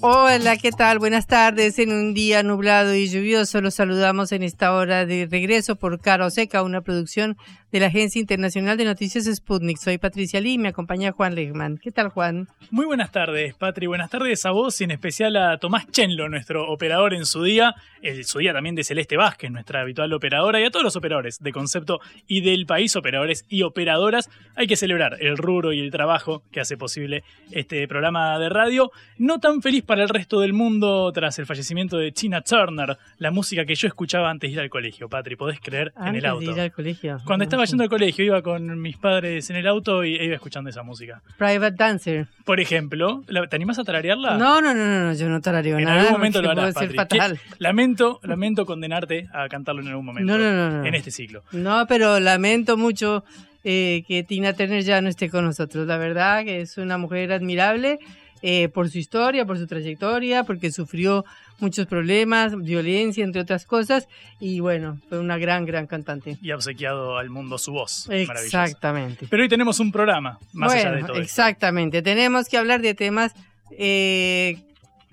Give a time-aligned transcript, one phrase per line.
[0.00, 1.00] Hola, ¿qué tal?
[1.00, 1.80] Buenas tardes.
[1.80, 6.30] En un día nublado y lluvioso los saludamos en esta hora de regreso por Caro
[6.30, 7.36] Seca, una producción
[7.72, 9.76] de la Agencia Internacional de Noticias Sputnik.
[9.76, 11.78] Soy Patricia Lee y me acompaña Juan Lehmann.
[11.78, 12.48] ¿Qué tal, Juan?
[12.70, 13.86] Muy buenas tardes, Patri.
[13.86, 17.74] Buenas tardes a vos y en especial a Tomás Chenlo, nuestro operador en su día,
[18.00, 21.40] el, su día también de Celeste Vázquez, nuestra habitual operadora, y a todos los operadores
[21.40, 24.30] de concepto y del país, operadores y operadoras.
[24.54, 28.92] Hay que celebrar el rubro y el trabajo que hace posible este programa de radio.
[29.18, 33.30] No tan feliz para el resto del mundo tras el fallecimiento de Tina Turner, la
[33.30, 35.34] música que yo escuchaba antes de ir al colegio, Patri.
[35.34, 35.94] ¿Podés creer?
[35.96, 36.46] Antes en el auto.
[36.46, 37.18] De ir al colegio.
[37.24, 40.68] Cuando estaba yendo al colegio, iba con mis padres en el auto y iba escuchando
[40.68, 41.22] esa música.
[41.38, 42.26] Private Dancer.
[42.44, 44.36] Por ejemplo, ¿te animás a tararearla?
[44.36, 45.96] No, no, no, no, yo no tarareo en nada.
[45.96, 46.94] En algún momento lo harás, Patri.
[46.94, 47.40] fatal.
[47.58, 50.30] Lamento, lamento condenarte a cantarlo en algún momento.
[50.30, 50.84] No, no, no, no.
[50.84, 51.42] En este ciclo.
[51.52, 53.24] No, pero lamento mucho
[53.64, 55.86] eh, que Tina Turner ya no esté con nosotros.
[55.86, 57.98] La verdad que es una mujer admirable
[58.42, 61.24] eh, por su historia, por su trayectoria, porque sufrió
[61.58, 64.08] muchos problemas, violencia, entre otras cosas.
[64.40, 66.38] Y bueno, fue una gran, gran cantante.
[66.40, 68.08] Y ha obsequiado al mundo su voz.
[68.10, 69.26] Exactamente.
[69.28, 71.22] Pero hoy tenemos un programa, más bueno, allá de todo esto.
[71.22, 72.02] exactamente.
[72.02, 73.32] Tenemos que hablar de temas
[73.76, 74.62] eh,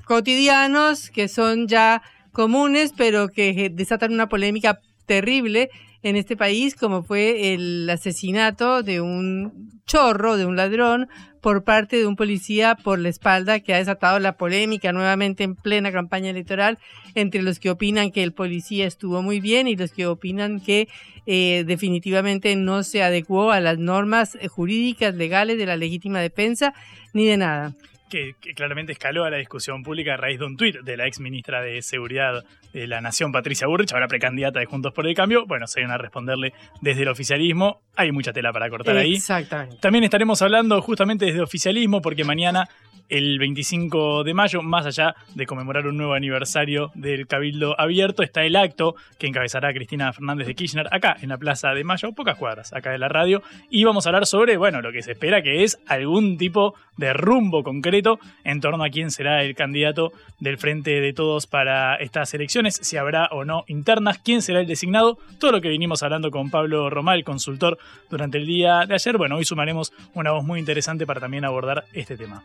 [0.06, 5.70] cotidianos que son ya comunes, pero que desatan una polémica terrible
[6.06, 11.10] en este país, como fue el asesinato de un chorro, de un ladrón,
[11.42, 15.56] por parte de un policía por la espalda, que ha desatado la polémica nuevamente en
[15.56, 16.78] plena campaña electoral
[17.16, 20.88] entre los que opinan que el policía estuvo muy bien y los que opinan que
[21.26, 26.76] eh, definitivamente no se adecuó a las normas eh, jurídicas legales de la legítima defensa
[27.14, 27.76] ni de nada.
[28.10, 31.08] Que, que claramente escaló a la discusión pública a raíz de un tuit de la
[31.08, 35.16] ex ministra de Seguridad de la Nación, Patricia Burrich, ahora precandidata de Juntos por el
[35.16, 35.46] Cambio.
[35.48, 37.82] Bueno, se van a responderle desde el oficialismo.
[37.96, 39.16] Hay mucha tela para cortar ahí.
[39.16, 39.78] Exactamente.
[39.82, 42.68] También estaremos hablando justamente desde oficialismo, porque mañana,
[43.10, 48.44] el 25 de mayo, más allá de conmemorar un nuevo aniversario del Cabildo Abierto, está
[48.44, 52.38] el acto que encabezará Cristina Fernández de Kirchner acá en la Plaza de Mayo, pocas
[52.38, 55.42] cuadras acá de la radio, y vamos a hablar sobre, bueno, lo que se espera
[55.42, 60.58] que es algún tipo de rumbo concreto en torno a quién será el candidato del
[60.58, 65.18] Frente de Todos para estas elecciones, si habrá o no internas, quién será el designado,
[65.40, 67.78] todo lo que vinimos hablando con Pablo Romal, consultor
[68.10, 69.18] durante el día de ayer.
[69.18, 72.44] Bueno, hoy sumaremos una voz muy interesante para también abordar este tema.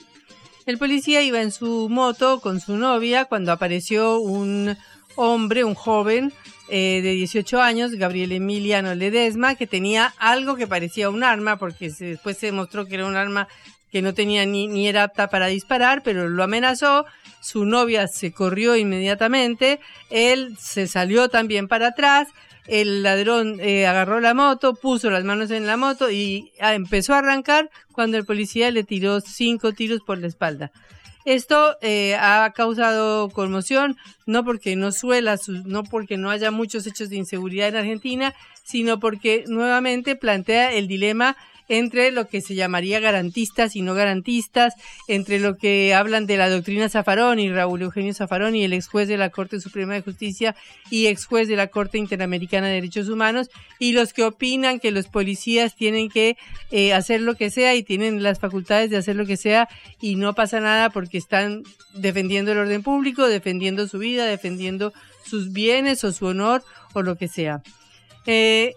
[0.66, 4.76] El policía iba en su moto con su novia cuando apareció un
[5.16, 6.34] hombre, un joven
[6.68, 11.90] eh, de 18 años, Gabriel Emiliano Ledesma, que tenía algo que parecía un arma, porque
[11.90, 13.48] después se demostró que era un arma
[13.92, 17.06] que no tenía ni, ni era apta para disparar, pero lo amenazó.
[17.42, 19.80] Su novia se corrió inmediatamente,
[20.10, 22.28] él se salió también para atrás.
[22.68, 27.14] El ladrón eh, agarró la moto, puso las manos en la moto y ah, empezó
[27.16, 30.72] a arrancar cuando el policía le tiró cinco tiros por la espalda.
[31.26, 36.86] Esto eh, ha causado conmoción, no porque no suela, su- no porque no haya muchos
[36.88, 38.34] hechos de inseguridad en Argentina,
[38.64, 41.36] sino porque nuevamente plantea el dilema
[41.72, 44.74] entre lo que se llamaría garantistas y no garantistas,
[45.08, 49.16] entre lo que hablan de la doctrina Zaffaroni, Raúl Eugenio Zaffaroni, el ex juez de
[49.16, 50.54] la Corte Suprema de Justicia
[50.90, 54.92] y ex juez de la Corte Interamericana de Derechos Humanos, y los que opinan que
[54.92, 56.36] los policías tienen que
[56.72, 59.70] eh, hacer lo que sea y tienen las facultades de hacer lo que sea
[60.02, 61.64] y no pasa nada porque están
[61.94, 64.92] defendiendo el orden público, defendiendo su vida, defendiendo
[65.24, 67.64] sus bienes o su honor o lo que sea.
[68.26, 68.74] Eh,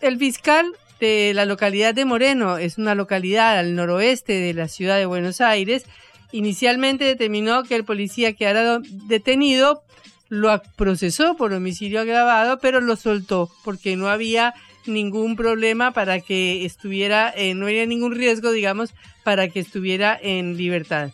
[0.00, 0.72] el fiscal
[1.06, 5.40] de la localidad de Moreno, es una localidad al noroeste de la ciudad de Buenos
[5.40, 5.84] Aires,
[6.32, 9.82] inicialmente determinó que el policía quedara detenido,
[10.28, 14.54] lo procesó por homicidio agravado, pero lo soltó porque no había
[14.86, 18.94] ningún problema para que estuviera, eh, no había ningún riesgo, digamos,
[19.24, 21.10] para que estuviera en libertad.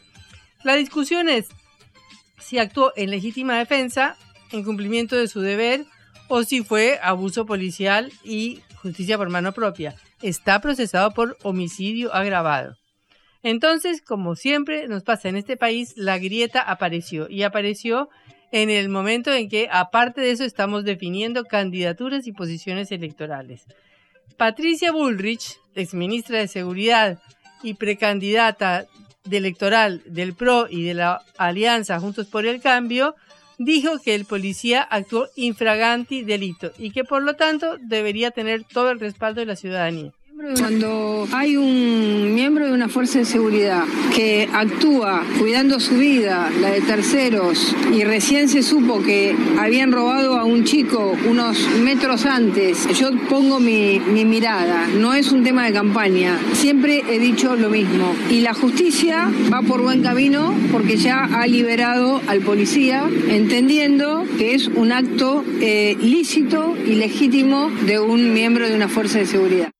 [0.65, 1.47] La discusión es
[2.39, 4.17] si actuó en legítima defensa,
[4.53, 5.85] en cumplimiento de su deber,
[6.29, 9.97] o si fue abuso policial y justicia por mano propia.
[10.23, 12.77] Está procesado por homicidio agravado.
[13.43, 18.09] Entonces, como siempre nos pasa en este país, la grieta apareció y apareció
[18.53, 23.65] en el momento en que, aparte de eso, estamos definiendo candidaturas y posiciones electorales.
[24.37, 27.19] Patricia Bullrich, exministra de Seguridad
[27.63, 28.87] y precandidata
[29.31, 33.17] electoral del PRO y de la Alianza Juntos por el Cambio,
[33.59, 38.91] dijo que el policía actuó infraganti delito y que por lo tanto debería tener todo
[38.91, 40.13] el respaldo de la ciudadanía.
[40.39, 43.85] Cuando hay un miembro de una fuerza de seguridad
[44.15, 50.39] que actúa cuidando su vida, la de terceros, y recién se supo que habían robado
[50.39, 55.65] a un chico unos metros antes, yo pongo mi, mi mirada, no es un tema
[55.65, 58.15] de campaña, siempre he dicho lo mismo.
[58.31, 64.55] Y la justicia va por buen camino porque ya ha liberado al policía, entendiendo que
[64.55, 69.76] es un acto eh, lícito y legítimo de un miembro de una fuerza de seguridad.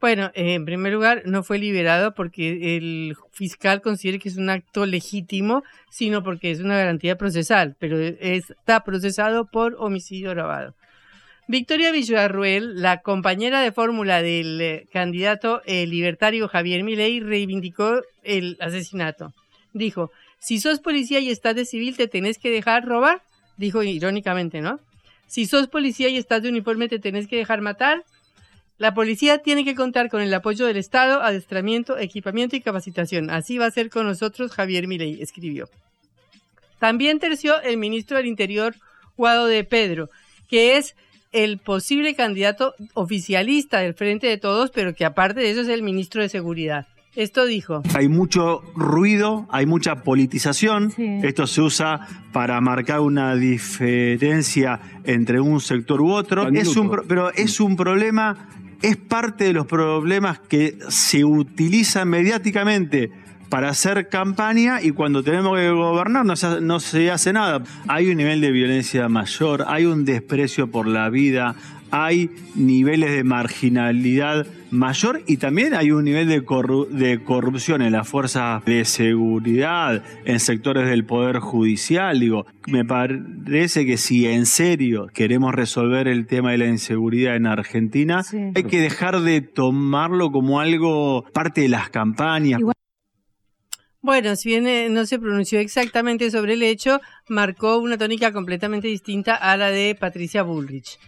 [0.00, 4.48] Bueno, eh, en primer lugar, no fue liberado porque el fiscal considera que es un
[4.48, 10.74] acto legítimo, sino porque es una garantía procesal, pero está procesado por homicidio grabado.
[11.50, 18.56] Victoria Villarruel, la compañera de fórmula del eh, candidato eh, libertario Javier Milei, reivindicó el
[18.60, 19.32] asesinato.
[19.72, 23.22] Dijo, si sos policía y estás de civil, te tenés que dejar robar,
[23.56, 24.78] dijo irónicamente, ¿no?
[25.26, 28.04] Si sos policía y estás de uniforme, te tenés que dejar matar,
[28.78, 33.28] la policía tiene que contar con el apoyo del Estado, adestramiento, equipamiento y capacitación.
[33.28, 35.68] Así va a ser con nosotros Javier Milei, escribió.
[36.78, 38.76] También terció el ministro del Interior,
[39.16, 40.10] Guado de Pedro,
[40.48, 40.94] que es
[41.32, 45.82] el posible candidato oficialista del Frente de Todos, pero que aparte de eso es el
[45.82, 46.86] ministro de Seguridad.
[47.16, 47.82] Esto dijo.
[47.94, 50.92] Hay mucho ruido, hay mucha politización.
[51.24, 56.48] Esto se usa para marcar una diferencia entre un sector u otro.
[56.48, 58.48] Es un, pero es un problema
[58.82, 63.10] es parte de los problemas que se utilizan mediáticamente
[63.48, 67.62] para hacer campaña y cuando tenemos que gobernar no se, no se hace nada.
[67.86, 71.56] Hay un nivel de violencia mayor, hay un desprecio por la vida,
[71.90, 76.44] hay niveles de marginalidad mayor y también hay un nivel de,
[76.90, 82.20] de, corrupción en las fuerzas de seguridad, en sectores del Poder Judicial.
[82.20, 87.46] Digo, me parece que si en serio queremos resolver el tema de la inseguridad en
[87.46, 88.22] Argentina,
[88.54, 92.60] hay que dejar de tomarlo como algo parte de las campañas.
[94.00, 98.86] Bueno, si bien eh, no se pronunció exactamente sobre el hecho, marcó una tónica completamente
[98.88, 100.98] distinta a la de Patricia Bullrich.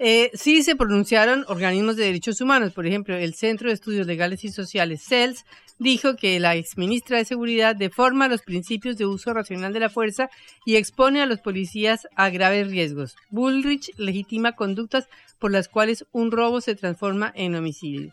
[0.00, 4.44] Eh, sí se pronunciaron organismos de derechos humanos, por ejemplo, el Centro de Estudios Legales
[4.44, 5.44] y Sociales, CELS,
[5.80, 10.30] dijo que la exministra de Seguridad deforma los principios de uso racional de la fuerza
[10.64, 13.16] y expone a los policías a graves riesgos.
[13.30, 15.08] Bullrich legitima conductas
[15.40, 18.12] por las cuales un robo se transforma en homicidio.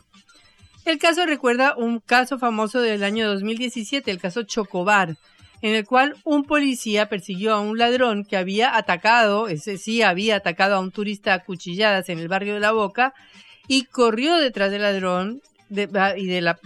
[0.85, 5.17] El caso recuerda un caso famoso del año 2017, el caso Chocobar,
[5.65, 10.35] en el cual un policía persiguió a un ladrón que había atacado, ese sí, había
[10.35, 13.15] atacado a un turista a cuchilladas en el barrio de La Boca
[13.67, 15.41] y corrió detrás del ladrón
[15.71, 16.59] y de la,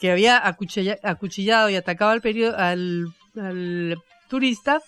[0.00, 2.22] que había acuchillado y atacado al,
[2.56, 3.98] al, al
[4.28, 4.80] turista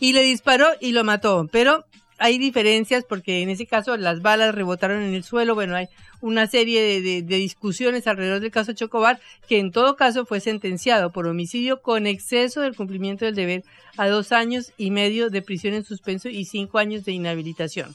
[0.00, 1.46] y le disparó y lo mató.
[1.52, 1.84] Pero
[2.24, 5.54] hay diferencias porque en ese caso las balas rebotaron en el suelo.
[5.54, 5.88] Bueno, hay
[6.22, 11.26] una serie de, discusiones alrededor del caso Chocobar, que en todo caso fue sentenciado por
[11.26, 13.62] homicidio con exceso del cumplimiento del deber
[13.98, 17.94] a dos años y medio de prisión en suspenso y cinco años de inhabilitación.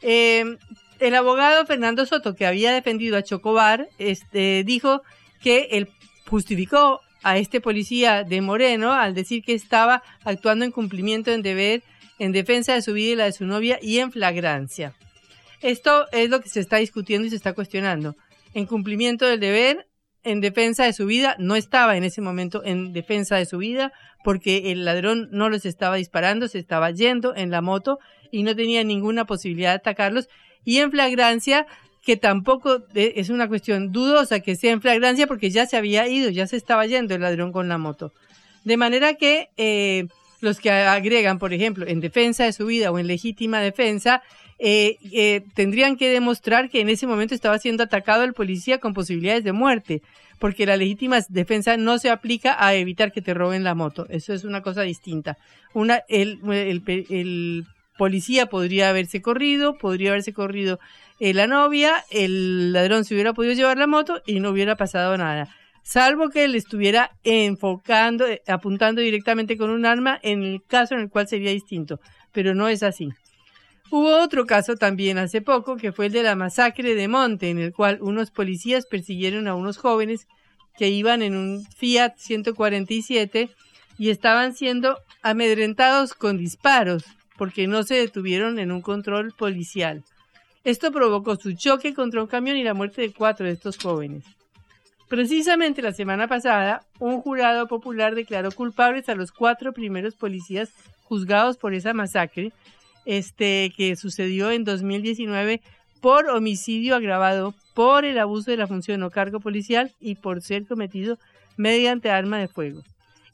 [0.00, 0.56] Em,
[0.98, 5.02] el abogado Fernando Soto, que había defendido a Chocobar, este, dijo
[5.42, 5.90] que él
[6.26, 11.82] justificó a este policía de Moreno al decir que estaba actuando en cumplimiento del deber
[12.22, 14.94] en defensa de su vida y la de su novia y en flagrancia.
[15.60, 18.14] Esto es lo que se está discutiendo y se está cuestionando.
[18.54, 19.88] en cumplimiento del deber,
[20.22, 23.92] en defensa de su vida, no estaba en ese momento en defensa de su vida
[24.22, 27.98] porque el ladrón no los estaba disparando, se estaba yendo en la moto
[28.30, 30.28] y no tenía ninguna posibilidad de atacarlos.
[30.64, 31.66] Y en flagrancia,
[32.04, 36.30] que tampoco es una cuestión dudosa que sea en flagrancia porque ya se había ido,
[36.30, 38.12] ya se estaba yendo el ladrón con la moto.
[38.64, 40.06] De manera que eh,
[40.42, 44.22] los que agregan, por ejemplo, en defensa de su vida o en legítima defensa,
[44.58, 48.92] eh, eh, tendrían que demostrar que en ese momento estaba siendo atacado el policía con
[48.92, 50.02] posibilidades de muerte,
[50.40, 54.06] porque la legítima defensa no se aplica a evitar que te roben la moto.
[54.08, 55.38] Eso es una cosa distinta.
[55.74, 56.40] Una, el,
[57.08, 57.64] el,
[57.96, 60.80] policía podría haberse corrido, podría haberse corrido
[61.20, 65.16] eh, la novia, el ladrón se hubiera podido llevar la moto y no hubiera pasado
[65.16, 71.00] nada salvo que él estuviera enfocando, apuntando directamente con un arma en el caso en
[71.00, 72.00] el cual sería distinto,
[72.32, 73.10] pero no es así.
[73.90, 77.58] Hubo otro caso también hace poco, que fue el de la masacre de Monte, en
[77.58, 80.26] el cual unos policías persiguieron a unos jóvenes
[80.78, 83.50] que iban en un Fiat 147
[83.98, 87.04] y estaban siendo amedrentados con disparos
[87.36, 90.04] porque no se detuvieron en un control policial.
[90.64, 94.24] Esto provocó su choque contra un camión y la muerte de cuatro de estos jóvenes.
[95.12, 100.70] Precisamente la semana pasada, un jurado popular declaró culpables a los cuatro primeros policías
[101.02, 102.50] juzgados por esa masacre
[103.04, 105.60] este, que sucedió en 2019
[106.00, 110.64] por homicidio agravado por el abuso de la función o cargo policial y por ser
[110.64, 111.18] cometido
[111.58, 112.82] mediante arma de fuego.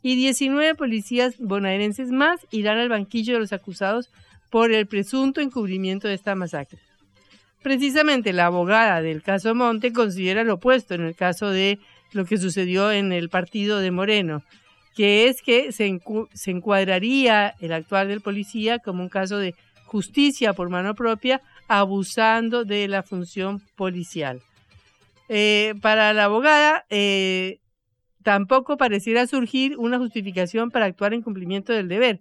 [0.03, 4.11] Y 19 policías bonaerenses más irán al banquillo de los acusados
[4.51, 6.88] por el presunto encubrimiento de esta masacre.
[7.63, 11.79] Precisamente la abogada del caso Monte considera lo opuesto en el caso de
[12.13, 14.43] lo que sucedió en el partido de Moreno,
[14.95, 16.01] que es que se,
[16.47, 19.55] encuadraría el actual del policía como un caso de
[19.87, 24.41] justicia por mano propia, abusando de la función policial.
[25.29, 27.59] Eh, para la abogada, eh,
[28.23, 32.21] tampoco pareciera surgir una justificación para actuar en cumplimiento del deber,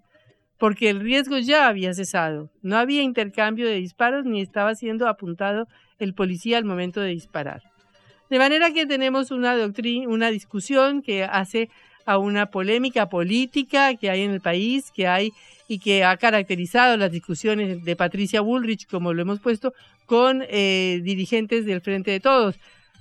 [0.57, 2.49] porque el riesgo ya había cesado.
[2.61, 5.67] No había intercambio de disparos ni estaba siendo apuntado
[5.99, 7.61] el policía al momento de disparar.
[8.29, 11.69] De manera que tenemos una doctrina, una discusión que hace
[12.05, 15.31] a una polémica política que hay en el país, que hay
[15.67, 19.73] y que ha caracterizado las discusiones de Patricia Bullrich, como lo hemos puesto,
[20.05, 22.55] con eh, dirigentes del Frente de Todos.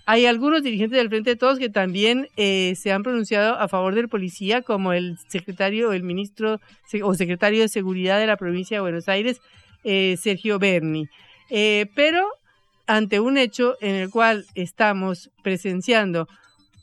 [0.07, 3.95] Hay algunos dirigentes del Frente de Todos que también eh, se han pronunciado a favor
[3.95, 6.61] del policía, como el secretario, el ministro
[7.03, 9.41] o secretario de Seguridad de la provincia de Buenos Aires,
[9.85, 11.09] eh, Sergio Berni.
[11.95, 12.27] pero
[12.87, 16.29] ante un hecho en el cual estamos presenciando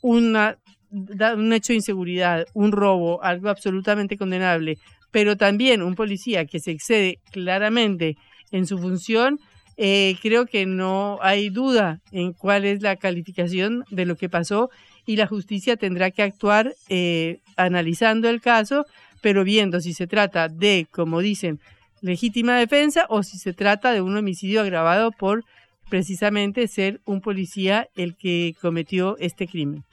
[0.02, 0.58] una
[0.94, 4.78] un hecho de inseguridad, un robo, algo absolutamente condenable,
[5.10, 8.16] pero también un policía que se excede claramente
[8.52, 9.40] en su función,
[9.76, 14.70] eh, creo que no hay duda en cuál es la calificación de lo que pasó
[15.06, 18.86] y la justicia tendrá que actuar eh, analizando el caso,
[19.20, 21.60] pero viendo si se trata de, como dicen,
[22.00, 25.44] legítima defensa o si se trata de un homicidio agravado por
[25.88, 29.84] precisamente ser un policía el que cometió este crimen.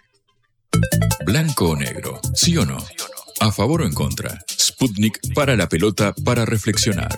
[1.26, 2.78] Blanco o negro, sí o no.
[3.40, 4.40] A favor o en contra.
[4.50, 7.18] Sputnik para la pelota para reflexionar.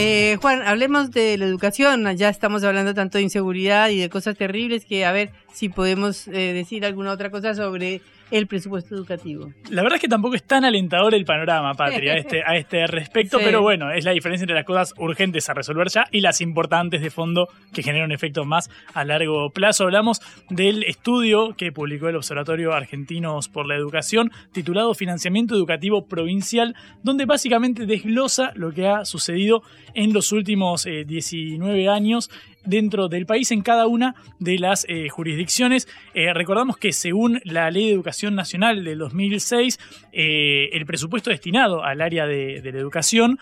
[0.00, 2.06] Eh, Juan, hablemos de la educación.
[2.16, 6.28] Ya estamos hablando tanto de inseguridad y de cosas terribles que a ver si podemos
[6.28, 8.00] eh, decir alguna otra cosa sobre
[8.30, 9.52] el presupuesto educativo.
[9.70, 12.86] La verdad es que tampoco es tan alentador el panorama, Patria, a este, a este
[12.88, 16.40] respecto, pero bueno, es la diferencia entre las cosas urgentes a resolver ya y las
[16.40, 19.84] importantes de fondo que generan efectos más a largo plazo.
[19.84, 20.20] Hablamos
[20.50, 27.24] del estudio que publicó el Observatorio Argentinos por la Educación, titulado Financiamiento Educativo Provincial, donde
[27.24, 29.62] básicamente desglosa lo que ha sucedido
[29.94, 32.30] en los últimos 19 eh, años
[32.64, 35.88] dentro del país en cada una de las eh, jurisdicciones.
[36.14, 39.78] Eh, recordamos que según la Ley de Educación Nacional del 2006,
[40.12, 43.38] eh, el presupuesto destinado al área de, la educación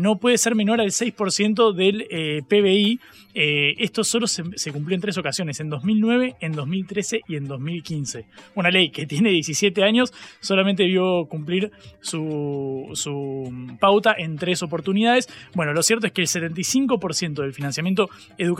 [0.00, 2.06] no puede ser menor al 6% del
[2.48, 2.98] PBI.
[3.34, 8.24] esto solo se, se, cumplió en tres ocasiones, en 2009, en 2013 y en 2015.
[8.54, 15.28] Una ley que tiene 17 años solamente vio cumplir su, su pauta en tres oportunidades.
[15.54, 18.08] Bueno, lo cierto es que el 75% del financiamiento
[18.38, 18.59] educativo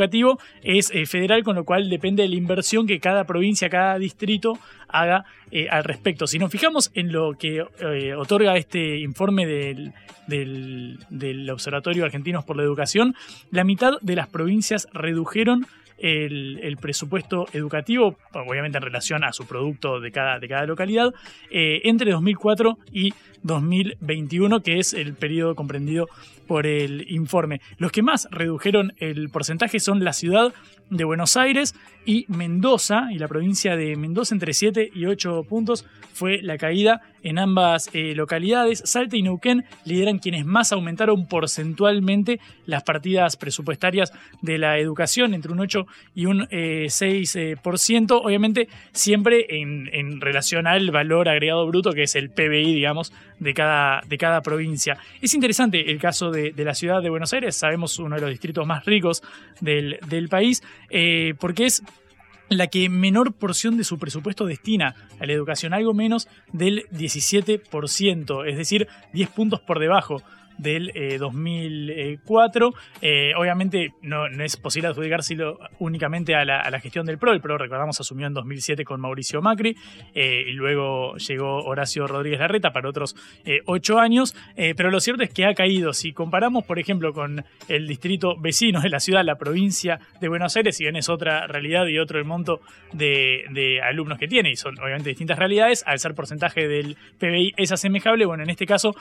[0.63, 4.59] es eh, federal, con lo cual depende de la inversión que cada provincia, cada distrito
[4.89, 6.27] haga eh, al respecto.
[6.27, 9.93] Si nos fijamos en lo que eh, otorga este informe del,
[11.51, 13.15] Observatorio Argentinos por la Educación,
[13.51, 15.67] la mitad de las provincias redujeron
[15.99, 21.13] el, presupuesto educativo, obviamente en relación a su producto de cada, de cada localidad,
[21.51, 26.09] entre 2004 y 2021, que es el periodo comprendido
[26.51, 27.61] por el informe.
[27.79, 30.53] Los que más redujeron el porcentaje son la ciudad
[30.91, 35.87] de Buenos Aires y Mendoza, y la provincia de Mendoza entre 7 y 8 puntos
[36.13, 38.83] fue la caída en ambas eh, localidades.
[38.85, 44.13] Salta y Neuquén lideran quienes más aumentaron porcentualmente las partidas presupuestarias
[44.43, 50.91] de la educación, entre un 8 y un 6%, eh, obviamente siempre en, relación al
[50.91, 54.99] valor agregado bruto, que es el PBI, digamos, de cada, de cada provincia.
[55.21, 58.67] Es interesante el caso de, la ciudad de Buenos Aires, sabemos uno de los distritos
[58.67, 59.23] más ricos
[59.61, 59.99] del,
[60.29, 61.83] país, eh, porque es
[62.51, 68.49] la que menor porción de su presupuesto destina a la educación, algo menos del 17%,
[68.49, 70.23] es decir, 10 puntos por debajo
[70.61, 72.69] del 2004.
[73.01, 77.33] Eh, eh, obviamente no, es posible adjudicárselo únicamente a la, gestión del PRO.
[77.33, 79.77] El PRO, recordamos, asumió en 2007 con Mauricio Macri
[80.15, 83.17] eh, y luego llegó Horacio Rodríguez Larreta para otros
[83.67, 84.35] ocho años.
[84.57, 85.93] pero lo cierto es que ha caído.
[85.93, 90.57] Si comparamos, por ejemplo, con el distrito vecino de la ciudad, la provincia de Buenos
[90.57, 92.61] Aires, si bien es otra realidad y otro el monto
[92.93, 97.55] de, de alumnos que tiene, y son obviamente distintas realidades, al ser porcentaje del PBI
[97.57, 98.95] es asemejable, bueno, en este caso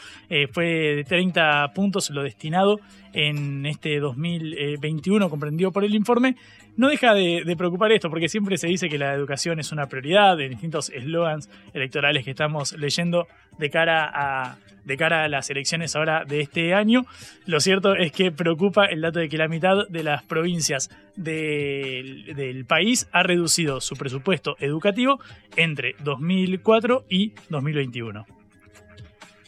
[0.52, 2.80] fue de 30 puntos lo destinado
[3.14, 6.36] en este 2021 comprendido por el informe,
[6.78, 10.40] no deja de, preocupar esto, porque siempre se dice que la educación es una prioridad
[10.40, 13.28] en distintos eslogans electorales que estamos leyendo
[13.58, 17.06] de cara a de cara a las elecciones ahora de este año.
[17.46, 22.66] Lo cierto es que preocupa el dato de que la mitad de las provincias del
[22.68, 25.20] país ha reducido su presupuesto educativo
[25.56, 28.39] entre 2004 y 2021.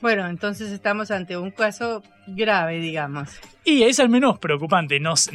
[0.01, 3.39] Bueno, entonces estamos ante un caso grave, digamos.
[3.63, 5.29] Y es al menos preocupante, no, es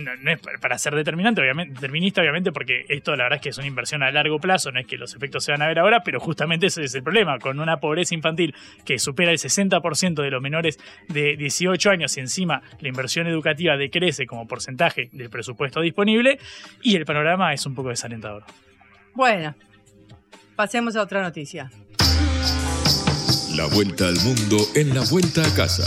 [0.61, 4.03] para ser determinante, obviamente, determinista, obviamente, porque esto la verdad es que es una inversión
[4.03, 6.67] a largo plazo, no es que los efectos se van a ver ahora, pero justamente
[6.67, 10.79] ese es el problema, con una pobreza infantil que supera el 60% de los menores
[11.09, 16.41] de 18 años y encima la inversión educativa decrece como porcentaje del presupuesto disponible
[16.83, 18.43] y el panorama es un poco desalentador.
[19.15, 19.55] Bueno,
[20.57, 21.71] pasemos a otra noticia.
[23.57, 25.83] La vuelta al mundo en la vuelta a casa.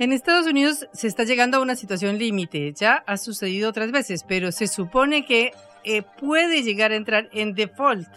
[0.00, 4.24] En Estados Unidos se está llegando a una situación límite, ya ha sucedido otras veces,
[4.26, 5.52] pero se supone que
[5.84, 8.08] eh, puede llegar a entrar en default,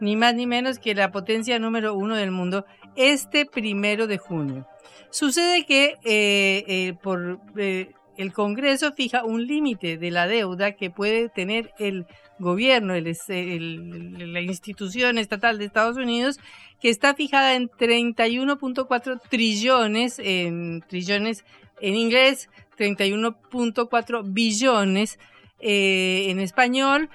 [0.00, 2.64] ni más ni menos que la potencia número uno del mundo,
[2.96, 4.66] este primero de junio.
[5.10, 10.90] Sucede que eh, eh, por eh, el Congreso fija un límite de la deuda que
[10.90, 12.06] puede tener el
[12.38, 16.38] gobierno, la institución estatal de Estados Unidos,
[16.80, 21.44] que está fijada en 31.4 trillones, en trillones
[21.80, 25.18] en inglés, 31.4 billones
[25.60, 27.08] en español.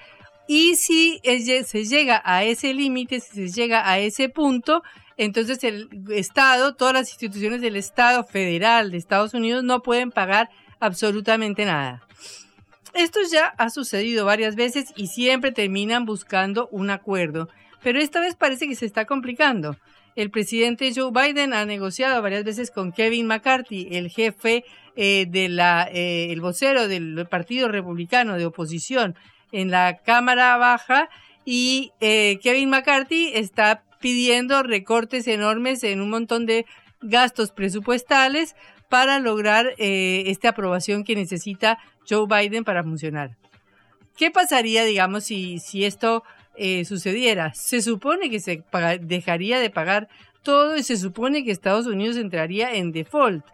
[0.48, 4.82] Y si se llega a ese límite, si se llega a ese punto,
[5.22, 10.50] entonces el Estado, todas las instituciones del Estado federal de Estados Unidos no pueden pagar
[10.80, 12.02] absolutamente nada.
[12.94, 17.48] Esto ya ha sucedido varias veces y siempre terminan buscando un acuerdo,
[17.82, 19.76] pero esta vez parece que se está complicando.
[20.14, 26.36] El presidente Joe Biden ha negociado varias veces con Kevin McCarthy, el jefe eh, eh,
[26.40, 29.16] vocero del Partido Republicano de oposición
[29.52, 31.08] en la Cámara Baja,
[31.44, 36.66] y eh, Kevin McCarthy está pidiendo recortes enormes en un montón de
[37.00, 38.54] gastos presupuestales
[38.90, 43.38] para lograr eh, esta aprobación que necesita Joe Biden para funcionar.
[44.18, 46.22] ¿Qué pasaría, digamos, si, esto
[46.56, 47.54] eh, sucediera?
[47.54, 48.62] Se supone que se
[49.00, 50.08] dejaría de pagar
[50.42, 53.44] todo y se supone que Estados Unidos entraría en default.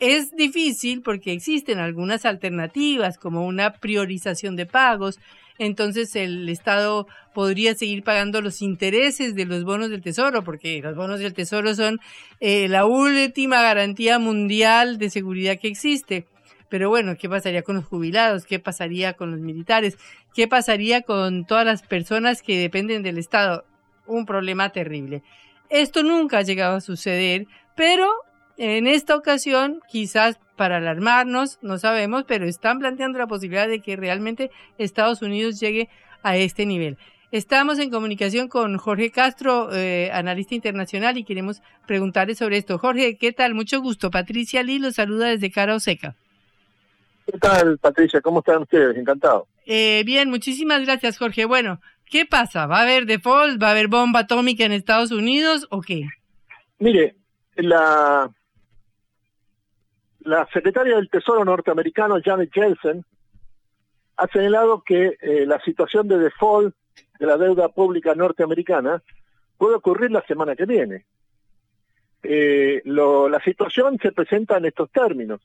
[0.00, 5.18] Es difícil porque existen algunas alternativas como una priorización de pagos,
[5.58, 10.96] entonces el Estado podría seguir pagando los intereses de los bonos del Tesoro, porque los
[10.96, 12.00] bonos del Tesoro son
[12.40, 16.26] eh, la última garantía mundial de seguridad que existe.
[16.68, 18.46] Pero bueno, ¿qué pasaría con los jubilados?
[18.46, 19.96] ¿Qué pasaría con los militares?
[20.34, 23.64] ¿Qué pasaría con todas las personas que dependen del Estado?
[24.06, 25.22] Un problema terrible.
[25.70, 28.08] Esto nunca ha llegado a suceder, pero
[28.56, 33.96] en esta ocasión, quizás para alarmarnos, no sabemos, pero están planteando la posibilidad de que
[33.96, 35.88] realmente Estados Unidos llegue
[36.22, 36.96] a este nivel.
[37.32, 42.78] Estamos en comunicación con Jorge Castro, eh, analista internacional, y queremos preguntarle sobre esto.
[42.78, 43.54] Jorge, ¿qué tal?
[43.54, 44.10] Mucho gusto.
[44.12, 46.14] Patricia Lee los saluda desde Cara Seca.
[47.26, 48.20] ¿Qué tal, Patricia?
[48.20, 48.96] ¿Cómo están ustedes?
[48.96, 49.48] Encantado.
[49.66, 51.44] Eh, bien, muchísimas gracias, Jorge.
[51.46, 52.66] Bueno, ¿qué pasa?
[52.66, 53.60] ¿Va a haber default?
[53.60, 56.06] ¿Va a haber bomba atómica en Estados Unidos o qué?
[56.78, 57.16] Mire,
[57.56, 58.30] la
[60.24, 63.04] la secretaria del Tesoro norteamericano, Janet Yellen,
[64.16, 66.74] ha señalado que eh, la situación de default
[67.18, 69.02] de la deuda pública norteamericana
[69.58, 71.04] puede ocurrir la semana que viene.
[72.22, 75.40] Eh, la situación se presenta en estos términos.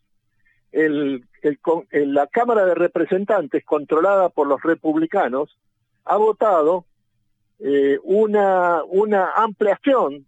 [0.72, 5.58] la Cámara de Representantes, controlada por los republicanos,
[6.06, 6.86] ha votado
[7.60, 10.26] eh, una, una ampliación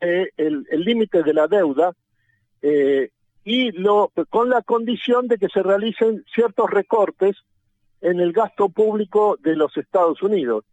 [0.00, 1.94] del límite de la deuda
[3.44, 7.36] y lo, con la condición de que se realicen ciertos recortes
[8.00, 10.64] en el gasto público de los Estados Unidos.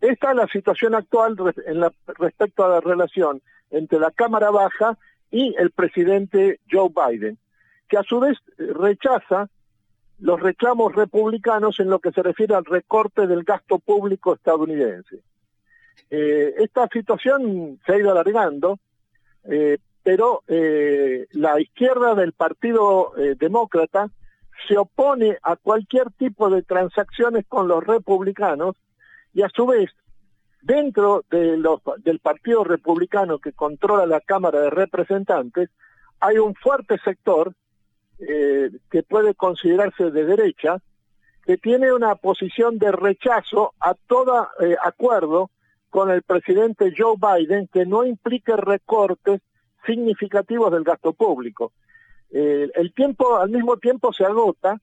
[0.00, 1.36] Esta es la situación actual
[1.66, 1.84] en
[2.18, 4.98] respecto a la relación entre la Cámara Baja
[5.30, 7.38] y el presidente Joe Biden,
[7.88, 9.48] que a su vez rechaza
[10.18, 15.20] los reclamos republicanos en lo que se refiere al recorte del gasto público estadounidense.
[16.10, 18.78] Eh, esta situación se ha ido alargando,
[19.44, 24.08] eh, pero eh, la izquierda del Partido eh, Demócrata
[24.68, 28.76] se opone a cualquier tipo de transacciones con los republicanos
[29.34, 29.90] y a su vez
[30.62, 35.70] dentro de los, del Partido Republicano que controla la Cámara de Representantes
[36.20, 37.52] hay un fuerte sector
[38.20, 40.78] eh, que puede considerarse de derecha
[41.44, 44.50] que tiene una posición de rechazo a todo
[44.84, 45.50] acuerdo
[45.90, 49.40] con el presidente Joe Biden que no implique recortes
[49.84, 51.72] significativos del gasto público.
[52.30, 54.80] El tiempo al mismo tiempo se agota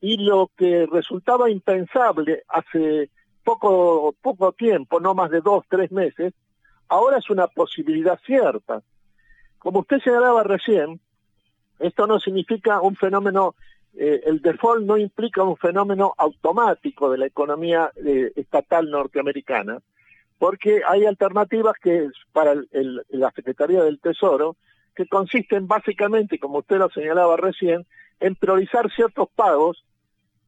[0.00, 3.08] y lo que resultaba impensable hace
[3.44, 6.34] poco, poco tiempo, no más de dos, tres meses,
[6.88, 8.82] ahora es una posibilidad cierta.
[9.58, 11.00] Como usted señalaba recién,
[11.78, 13.54] esto no significa un fenómeno,
[13.94, 19.80] eh, el default no implica un fenómeno automático de la economía eh, estatal norteamericana,
[20.42, 22.56] porque hay alternativas que para
[23.10, 24.56] la Secretaría del Tesoro
[24.92, 27.86] que consisten básicamente, como usted lo señalaba recién,
[28.18, 29.84] en priorizar ciertos pagos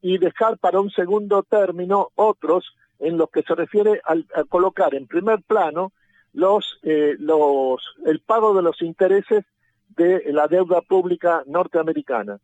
[0.01, 5.07] y dejar para un segundo término otros en los que se refiere a colocar en
[5.07, 5.93] primer plano
[6.33, 9.45] los, eh, los, el pago de los intereses
[9.95, 12.41] de la deuda pública norteamericana.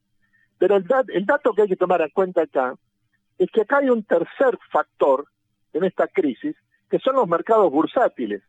[0.58, 2.76] Pero el, el dato que hay que tomar en cuenta acá
[3.38, 5.26] es que acá hay un tercer factor
[5.74, 6.56] en esta crisis,
[6.92, 8.44] que son los mercados bursátiles.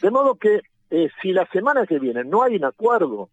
[0.00, 3.30] De modo que eh, si la semana que viene no hay un acuerdo,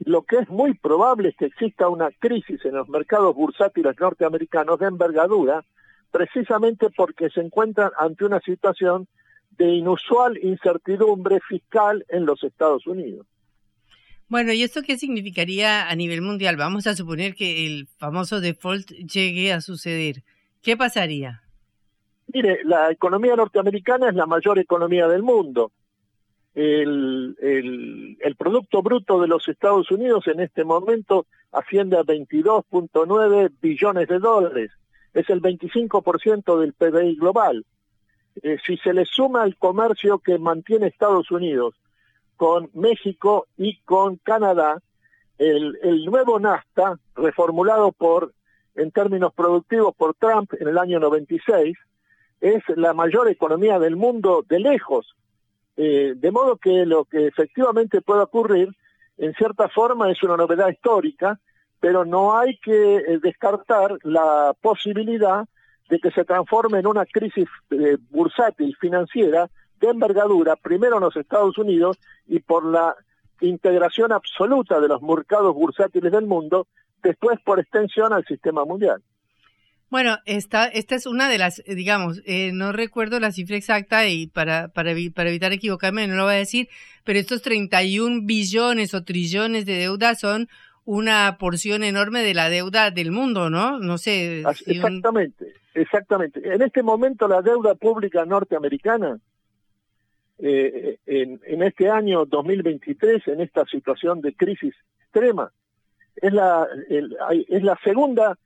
[0.00, 4.80] lo que es muy probable es que exista una crisis en los mercados bursátiles norteamericanos
[4.80, 5.64] de envergadura,
[6.10, 9.06] precisamente porque se encuentran ante una situación
[9.52, 13.26] de inusual incertidumbre fiscal en los Estados Unidos.
[14.26, 16.56] Bueno, ¿y esto qué significaría a nivel mundial?
[16.56, 20.24] Vamos a suponer que el famoso default llegue a suceder.
[20.62, 21.41] ¿Qué pasaría?
[22.34, 25.70] Mire, la economía norteamericana es la mayor economía del mundo.
[26.54, 34.08] El, el, Producto Bruto de los Estados Unidos en este momento asciende a 22.9 billones
[34.08, 34.70] de dólares.
[35.14, 37.64] Es el 25% del PBI global.
[38.42, 41.74] Eh, si se le suma el comercio que mantiene Estados Unidos
[42.36, 44.82] con México y con Canadá,
[45.38, 48.32] el, el nuevo NAFTA, reformulado por,
[48.74, 51.76] en términos productivos por Trump en el año 96,
[52.42, 55.14] es la mayor economía del mundo de lejos.
[55.76, 58.68] Eh, de modo que lo que efectivamente puede ocurrir,
[59.16, 61.38] en cierta forma, es una novedad histórica,
[61.78, 65.46] pero no hay que eh, descartar la posibilidad
[65.88, 69.48] de que se transforme en una crisis eh, bursátil financiera
[69.80, 72.96] de envergadura, primero en los Estados Unidos y por la
[73.40, 76.66] integración absoluta de los mercados bursátiles del mundo,
[77.02, 79.00] después por extensión al sistema mundial.
[79.92, 84.08] Bueno, esta, esta es una de las, eh, digamos, eh, no recuerdo la cifra exacta
[84.08, 86.70] y para, para, para evitar equivocarme no lo voy a decir,
[87.04, 90.48] pero estos 31 billones o trillones de deuda son
[90.86, 93.80] una porción enorme de la deuda del mundo, ¿no?
[93.80, 94.42] No sé.
[94.64, 95.52] Exactamente.
[95.74, 96.40] Exactamente.
[96.42, 99.18] En este momento la deuda pública norteamericana,
[100.38, 105.52] eh, en, en, este año 2023, en esta situación de crisis extrema,
[106.16, 107.14] es la, el,
[107.46, 108.38] es la segunda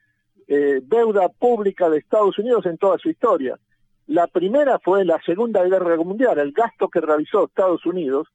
[0.49, 3.59] eh, deuda pública de Estados Unidos en toda su historia.
[4.07, 8.29] La primera fue la Segunda Guerra Mundial, el gasto que realizó Estados Unidos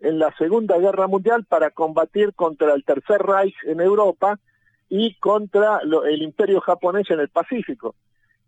[0.00, 4.38] en la Segunda Guerra Mundial para combatir contra el Tercer Reich en Europa
[4.88, 7.94] y contra lo, el Imperio japonés en el Pacífico.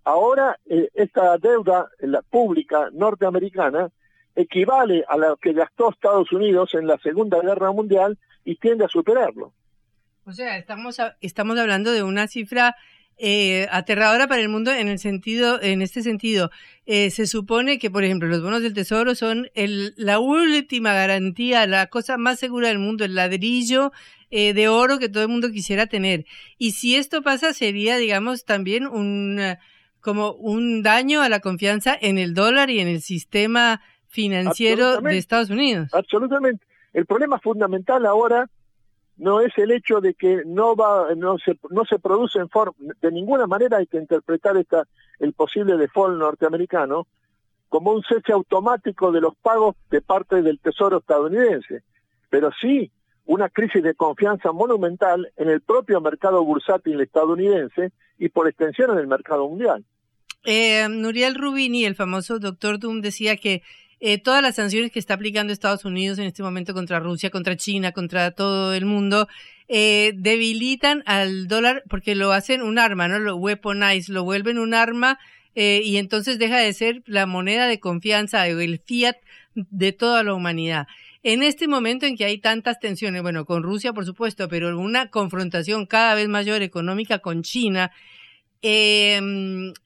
[0.05, 3.91] Ahora eh, esta deuda la pública norteamericana
[4.37, 8.89] equivale a lo que gastó Estados Unidos en la Segunda Guerra Mundial y tiende a
[8.89, 9.53] superarlo.
[10.27, 12.77] O sea, estamos, estamos hablando de una cifra
[13.17, 16.51] eh, aterradora para el mundo en el sentido, en este sentido.
[16.87, 21.67] Eh, se supone que, por ejemplo, los bonos del tesoro son el, la última garantía,
[21.67, 23.93] la cosa más segura del mundo, el ladrillo
[24.31, 26.25] eh, de oro que todo el mundo quisiera tener.
[26.59, 29.41] Y si esto pasa, sería, digamos, también un
[30.01, 35.17] como un daño a la confianza en el dólar y en el sistema financiero de
[35.17, 35.89] Estados Unidos.
[35.95, 36.65] Absolutamente.
[36.93, 38.51] El problema fundamental ahora
[39.17, 42.75] no es el hecho de que no va no se no se produce en forma
[43.01, 44.87] de ninguna manera hay que interpretar esta
[45.21, 47.07] el posible default norteamericano
[47.75, 51.83] como un cese automático de los pagos de parte del Tesoro estadounidense,
[52.31, 52.93] pero sí
[53.25, 58.99] una crisis de confianza monumental en el propio mercado bursátil estadounidense y por extensión en
[58.99, 59.85] el mercado mundial.
[60.45, 63.63] Eh, Nuriel Rubini, el famoso doctor Doom, decía que
[64.07, 67.57] eh, todas las sanciones que está aplicando Estados Unidos en este momento contra Rusia, contra
[67.57, 69.29] China, contra todo el mundo,
[69.67, 73.19] eh, debilitan al dólar porque lo hacen un arma, ¿no?
[73.19, 75.19] Lo weaponize, lo vuelven un arma
[75.55, 79.17] eh, y entonces deja de ser la moneda de confianza el fiat
[79.55, 80.87] de toda la humanidad.
[81.23, 85.09] En este momento en que hay tantas tensiones, bueno, con Rusia por supuesto, pero una
[85.09, 87.91] confrontación cada vez mayor económica con China,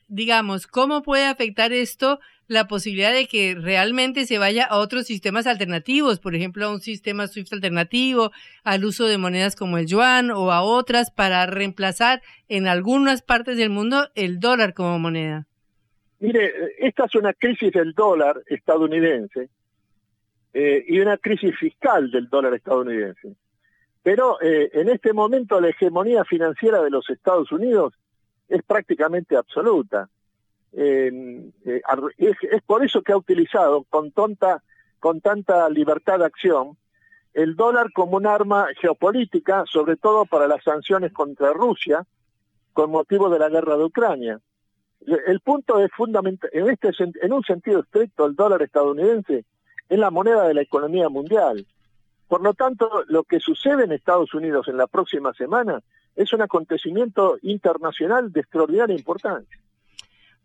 [0.09, 5.47] digamos, ¿cómo puede afectar esto la posibilidad de que realmente se vaya a otros sistemas
[5.47, 8.33] alternativos, por ejemplo, a un sistema SWIFT alternativo,
[8.65, 13.59] al uso de monedas como el yuan o a otras para reemplazar en algunas partes
[13.59, 15.47] del mundo el dólar como moneda?
[16.21, 19.51] Mire, esta es una crisis del dólar estadounidense
[20.55, 23.37] eh, y una crisis fiscal del dólar estadounidense.
[24.03, 27.93] Pero eh, en este momento la hegemonía financiera de los Estados Unidos
[28.49, 30.09] es prácticamente absoluta.
[30.73, 34.63] Eh, es, por eso que ha utilizado con, tonta,
[34.99, 36.77] con tanta libertad de acción
[37.35, 42.05] el dólar como un arma geopolítica, sobre todo para las sanciones contra Rusia,
[42.73, 44.41] con motivo de la guerra de Ucrania.
[45.07, 49.45] El punto es fundamental, en, este, en un sentido estricto, el dólar estadounidense
[49.89, 51.65] es la moneda de la economía mundial.
[52.27, 55.81] Por lo tanto, lo que sucede en Estados Unidos en la próxima semana
[56.15, 59.59] es un acontecimiento internacional de extraordinaria importancia.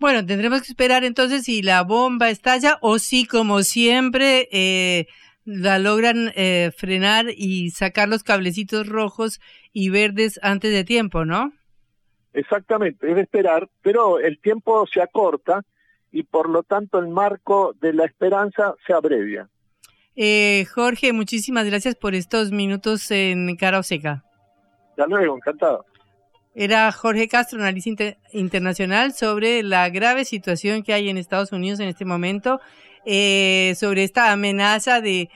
[0.04, 5.08] Bueno, tendremos que esperar entonces si la bomba estalla o si, como siempre, eh,
[5.46, 9.40] la logran eh, frenar y sacar los cablecitos rojos
[9.72, 11.54] y verdes antes de tiempo, ¿no?
[12.34, 15.64] Exactamente, es de esperar, pero el tiempo se acorta
[16.12, 19.48] y por lo tanto el marco de la esperanza se abrevia.
[20.18, 24.26] Eh, Jorge, muchísimas gracias por estos minutos en Cara Seca.
[24.90, 25.86] Hasta luego, encantado.
[26.56, 31.90] Era Jorge Castro, analista internacional, sobre la grave situación que hay en Estados Unidos en
[31.90, 32.60] este momento,
[33.06, 35.30] eh, sobre esta amenaza de,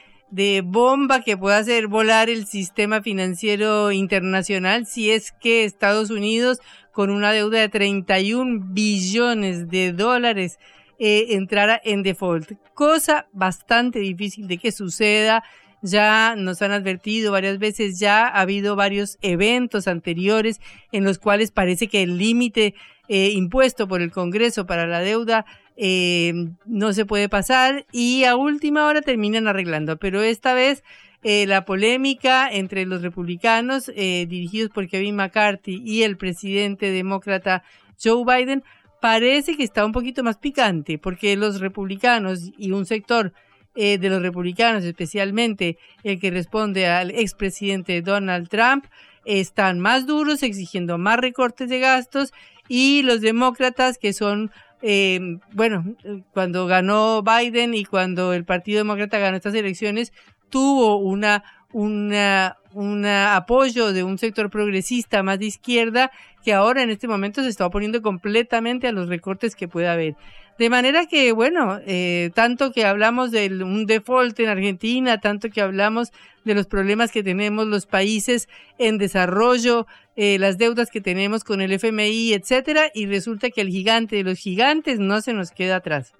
[0.64, 6.60] bomba que pueda hacer volar el sistema financiero internacional si es que Estados Unidos,
[6.92, 10.60] con una deuda de 31 billones de dólares,
[11.00, 12.52] eh, entrara en default.
[12.76, 15.44] Cosa bastante difícil de que suceda
[15.82, 20.60] ya nos han advertido varias veces, ya ha habido varios eventos anteriores
[20.92, 22.74] en los cuales parece que el límite
[23.08, 25.46] eh, impuesto por el Congreso para la deuda
[25.78, 26.34] eh,
[26.66, 30.84] no se puede pasar y a última hora terminan arreglando, pero esta vez
[31.24, 37.64] eh, la polémica entre los republicanos dirigidos por Kevin McCarthy y el presidente demócrata
[38.02, 38.64] Joe Biden
[39.02, 43.34] parece que está un poquito más picante porque los republicanos y un sector
[43.80, 48.86] eh, de los republicanos, especialmente el que responde al expresidente Donald Trump,
[49.24, 52.34] están más duros exigiendo más recortes de gastos
[52.68, 55.20] y los demócratas que son eh,
[55.54, 55.96] bueno,
[56.34, 60.12] cuando ganó Biden y cuando el Partido Demócrata ganó estas elecciones,
[60.50, 66.12] tuvo una, una, un apoyo de un sector progresista más de izquierda
[66.44, 70.16] que ahora en este momento se está oponiendo completamente a los recortes que pueda haber.
[70.58, 75.62] De manera que, bueno, eh, tanto que hablamos de un default en Argentina, tanto que
[75.62, 76.12] hablamos
[76.46, 81.62] de los problemas que tenemos los países en desarrollo, eh, las deudas que tenemos con
[81.62, 85.76] el FMI, etcétera, y resulta que el gigante de los gigantes no se nos queda
[85.76, 86.14] atrás.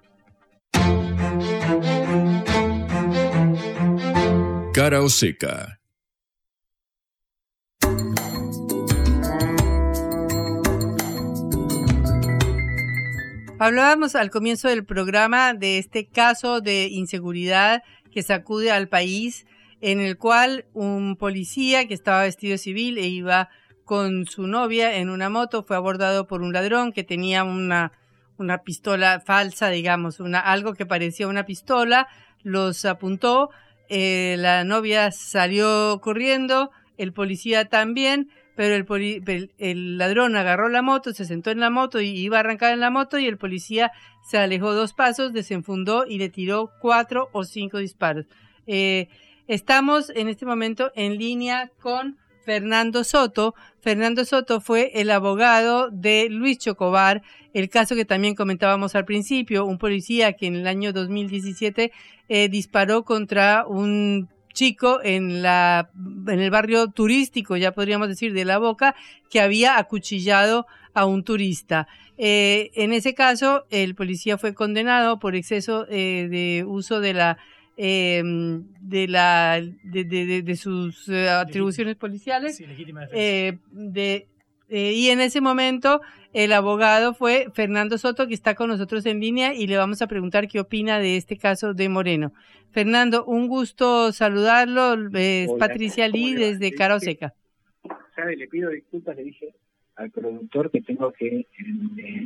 [4.72, 5.77] Cara o seca.
[13.60, 19.46] Hablábamos al comienzo del programa de este caso de inseguridad que sacude al país,
[19.80, 23.48] en el cual un policía que estaba vestido civil e iba
[23.84, 27.90] con su novia en una moto fue abordado por un ladrón que tenía una,
[28.36, 32.06] una pistola falsa, digamos, una, algo que parecía una pistola,
[32.44, 33.50] los apuntó,
[33.88, 38.74] eh, la novia salió corriendo, el policía también, pero
[39.58, 42.80] el, ladrón agarró la moto, se sentó en la moto y iba a arrancar en
[42.80, 43.92] la moto y el policía
[44.28, 48.26] se alejó dos pasos, desenfundó y le tiró cuatro o cinco disparos.
[48.66, 49.06] Eh,
[49.46, 53.54] estamos en este momento en línea con Fernando Soto.
[53.80, 57.22] Fernando Soto fue el abogado de Luis Chocobar,
[57.54, 61.92] el caso que también comentábamos al principio, un policía que en el año 2017
[62.28, 68.44] eh, disparó contra un chico en, la, en el barrio turístico, ya podríamos decir, de
[68.44, 68.94] La Boca,
[69.30, 71.88] que había acuchillado a un turista.
[72.16, 77.38] Eh, en ese caso, el policía fue condenado por exceso eh, de uso de la
[77.76, 78.22] eh,
[78.80, 80.04] de la de,
[80.42, 84.26] de, sus atribuciones policiales de
[84.68, 86.00] eh, y en ese momento
[86.32, 90.06] el abogado fue Fernando Soto, que está con nosotros en línea y le vamos a
[90.06, 92.32] preguntar qué opina de este caso de Moreno.
[92.70, 95.08] Fernando, un gusto saludarlo.
[95.14, 97.34] Es Patricia Lee desde Caro Seca.
[98.14, 98.36] ¿Sabe?
[98.36, 99.54] Le pido disculpas, le dije
[99.98, 101.44] al productor que tengo que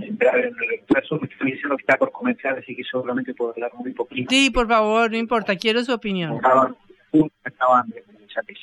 [0.03, 3.53] entrar en el retraso, me estoy diciendo que está por comenzar, así que solamente puedo
[3.53, 4.29] hablar muy poquito.
[4.29, 6.39] Sí, por favor, no importa, quiero su opinión.
[7.45, 8.55] Acaban de que.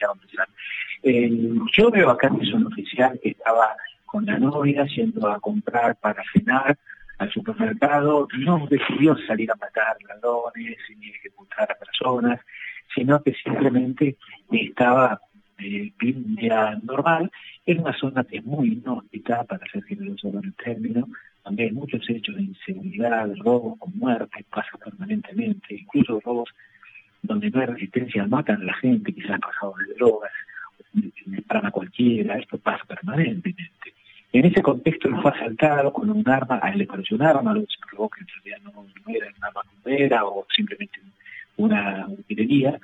[1.04, 1.32] Eh,
[1.78, 5.96] yo veo acá que es un oficial que estaba con la novia yendo a comprar
[5.98, 6.78] para cenar
[7.20, 12.40] al supermercado, no decidió salir a matar ladrones ni ejecutar a personas,
[12.96, 14.18] sino que simplemente
[14.52, 15.22] estaba
[15.60, 17.30] eh, día normal
[17.66, 21.08] en una zona que es muy inhóspita, para ser generoso con el término,
[21.44, 26.50] también muchos hechos de inseguridad, robos con muerte, pasa permanentemente, incluso robos
[27.22, 30.32] donde no hay resistencia matan a la gente, quizás pasado de drogas,
[31.48, 33.94] para cualquiera, esto pasa permanentemente.
[34.32, 37.54] En ese contexto él fue asaltado con un arma, a él le pareció un arma,
[37.54, 41.00] lo que se probó que en realidad no, era un arma o simplemente
[41.58, 42.80] una utilería,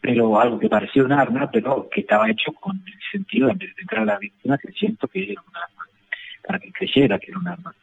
[0.00, 4.02] pero algo que parecía un arma, pero que estaba hecho con el sentido de entrar
[4.02, 5.86] a la víctima creyendo que era un arma,
[6.46, 7.74] para que creyera que era un arma.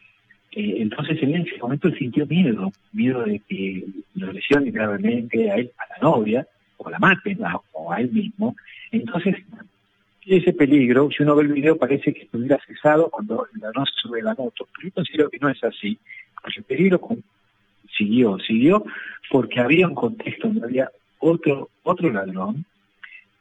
[0.52, 3.86] Eh, entonces en ese momento él sintió miedo, miedo de que
[4.16, 7.40] lo lesione gravemente a él, a la novia, o la maten,
[7.74, 8.56] o a él mismo.
[8.92, 9.36] Entonces
[10.26, 14.22] ese peligro, si uno ve el video, parece que estuviera cesado cuando ladrón se sube
[14.22, 14.68] la moto.
[14.76, 15.98] Pero yo considero que no es así,
[16.42, 17.02] porque el peligro
[17.98, 18.86] siguió, siguió,
[19.30, 22.66] porque había un contexto donde había otro, otro ladrón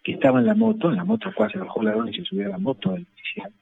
[0.03, 2.25] que estaba en la moto, en la moto cual se bajó el ladrón y se
[2.25, 3.53] subió a la moto del oficial,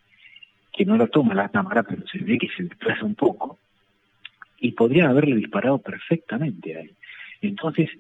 [0.77, 3.59] que no lo toma la cámara, pero se ve que se desplaza un poco,
[4.59, 6.95] y podrían haberle disparado perfectamente a él.
[7.41, 7.91] Entonces,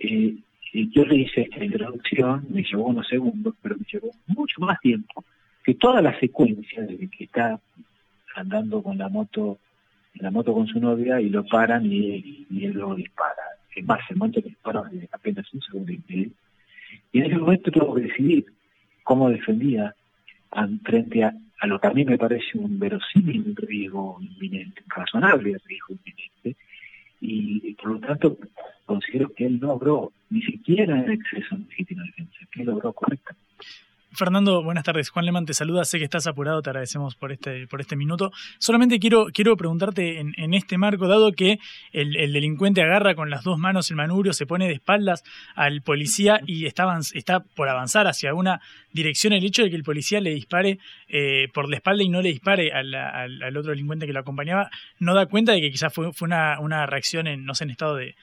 [0.00, 0.36] eh,
[0.72, 5.24] yo le hice esta introducción, me llevó unos segundos, pero me llevó mucho más tiempo
[5.64, 7.58] que toda la secuencia de que está
[8.34, 9.58] andando con la moto,
[10.14, 13.42] la moto con su novia y lo paran y, él lo dispara.
[13.74, 16.30] Es más, el momento que dispara apenas un segundo y medio.
[17.12, 18.46] Y en ese momento tuvo que decidir
[19.02, 19.94] cómo defendía
[20.84, 25.94] frente a, a, lo que a mí me parece un verosímil riesgo inminente, razonable riesgo
[25.94, 26.56] inminente,
[27.20, 28.38] y, por lo tanto
[28.84, 33.44] considero que él logró ni siquiera en exceso legítima defensa, que él logró correctamente.
[34.12, 35.10] Fernando, buenas tardes.
[35.10, 35.84] Juan Leman te saluda.
[35.84, 38.32] Sé que estás apurado, te agradecemos por este, por este minuto.
[38.58, 41.58] Solamente quiero, quiero preguntarte en, este marco, dado que
[41.92, 45.22] el, delincuente agarra con las dos manos el manubrio, se pone de espaldas
[45.54, 48.60] al policía y está, está por avanzar hacia una
[48.92, 52.22] dirección, el hecho de que el policía le dispare eh, por la espalda y no
[52.22, 55.92] le dispare al, al, otro delincuente que lo acompañaba, no da cuenta de que quizás
[55.92, 58.14] fue, fue una, una reacción en, no sé, en estado de,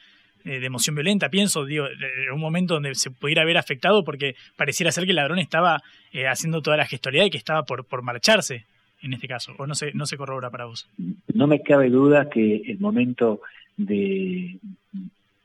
[0.45, 4.35] eh, de emoción violenta, pienso, digo, en un momento donde se pudiera haber afectado porque
[4.55, 7.85] pareciera ser que el ladrón estaba eh, haciendo toda la gestoría y que estaba por,
[7.85, 8.65] por marcharse
[9.03, 10.89] en este caso, o no se, no se corrobora para vos.
[11.33, 13.41] No me cabe duda que el momento
[13.75, 14.57] de,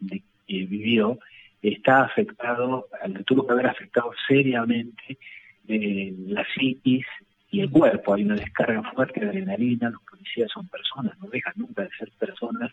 [0.08, 1.18] que vivió
[1.60, 2.86] está afectado,
[3.26, 5.18] tuvo que haber afectado seriamente
[5.66, 7.04] eh, la psiquis
[7.50, 11.54] y el cuerpo, hay una descarga fuerte de adrenalina, los policías son personas, no dejan
[11.56, 12.70] nunca de ser personas,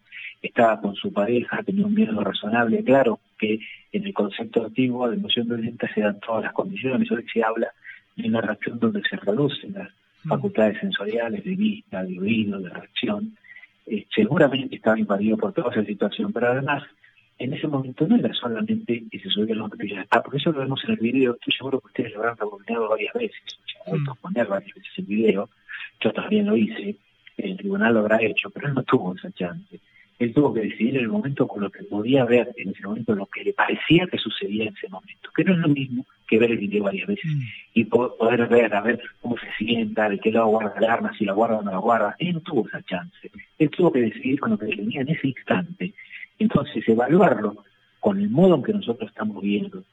[0.56, 3.60] estaba con su pareja, tenía un miedo razonable, claro que
[3.92, 7.68] en el concepto antiguo de emoción violenta se dan todas las condiciones, hoy se habla
[8.16, 9.90] de una reacción donde se reducen las
[10.26, 13.36] facultades sensoriales de vista, de oído, de reacción,
[13.86, 16.84] eh, seguramente estaba invadido por toda esa situación, pero además
[17.38, 20.60] en ese momento no era solamente que se subía los ya está, porque eso lo
[20.60, 23.44] vemos en el video, estoy seguro que ustedes lo habrán rebobinado varias veces,
[23.88, 25.50] o sea, poner varias veces el video,
[26.00, 26.96] yo también lo hice,
[27.36, 29.82] el tribunal lo habrá hecho, pero él no tuvo esa chance.
[30.18, 33.14] Él tuvo que decidir en el momento con lo que podía ver en ese momento,
[33.16, 36.40] lo que le parecía que sucedía en ese momento, que no es lo mismo que
[36.40, 37.32] ver el video varias veces
[37.74, 41.26] y poder ver, a ver cómo se sienta, de qué lado guarda el arma, si
[41.26, 42.16] la guarda o no la guarda.
[42.18, 43.32] Él no tuvo esa chance.
[43.60, 45.94] Él tuvo que decidir con lo que tenía en ese instante
[46.40, 47.64] entonces, evaluarlo
[48.00, 49.84] con el modo en que nosotros estamos viendo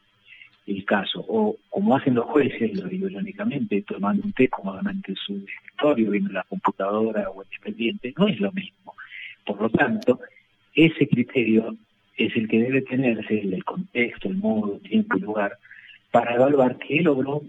[0.67, 5.17] el caso, o como hacen los jueces, lo digo irónicamente, tomando un té cómodamente en
[5.17, 8.95] su escritorio, viendo la computadora o el expediente, no es lo mismo.
[9.45, 10.21] Por lo tanto,
[10.75, 11.77] ese criterio
[12.17, 15.59] es el que debe tenerse, el contexto, el modo, el tiempo y lugar,
[16.11, 17.43] para evaluar qué logró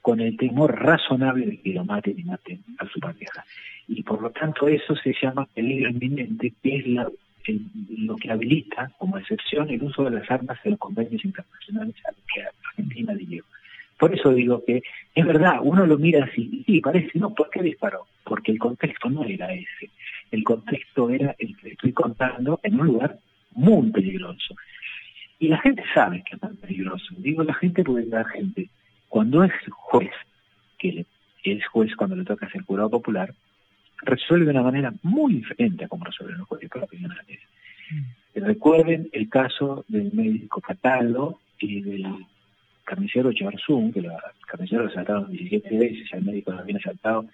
[0.00, 3.44] con el temor razonable de que lo maten y maten a su pareja.
[3.88, 9.18] Y por lo tanto eso se llama peligro inminente, que es lo que habilita como
[9.18, 13.44] excepción el uso de las armas en los convenios internacionales a los que Argentina dio.
[13.98, 14.82] Por eso digo que
[15.14, 18.06] es verdad, uno lo mira así, y parece, no, ¿por qué disparó?
[18.22, 19.90] Porque el contexto no era ese.
[20.30, 23.18] El contexto era el que estoy contando en un lugar
[23.52, 24.54] muy peligroso.
[25.38, 27.14] Y la gente sabe que es tan peligroso.
[27.18, 28.68] Digo la gente porque la gente,
[29.08, 30.10] cuando es juez,
[30.78, 31.06] que
[31.44, 33.32] es juez cuando le toca ser jurado popular,
[34.02, 37.40] resuelve de una manera muy diferente a como resuelven los jueces profesionales.
[37.90, 38.44] Mm.
[38.44, 42.06] Recuerden el caso del médico Cataldo y del
[42.84, 44.10] carnicero Charzún, que el
[44.46, 47.26] carnicero lo asaltaron 17 veces, el médico lo había asaltado,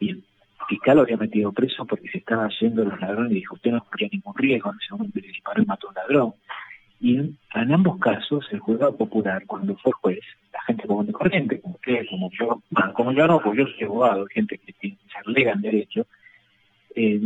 [0.00, 0.24] y el
[0.66, 3.84] fiscal lo había metido preso porque se estaba haciendo los ladrones y dijo, usted no
[3.84, 6.34] corría ningún riesgo, en ese momento le disparó y mató a un ladrón.
[7.00, 10.20] Y en, ambos casos, el juzgado popular, cuando fue juez,
[10.52, 12.62] la gente común de corriente, como usted, como yo,
[12.94, 16.06] como yo no, porque yo soy abogado, gente que se lega en derecho,
[16.96, 17.20] eh,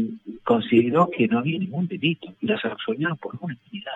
[0.45, 3.93] consideró que no había ningún delito y las absolvieron por una impunidad.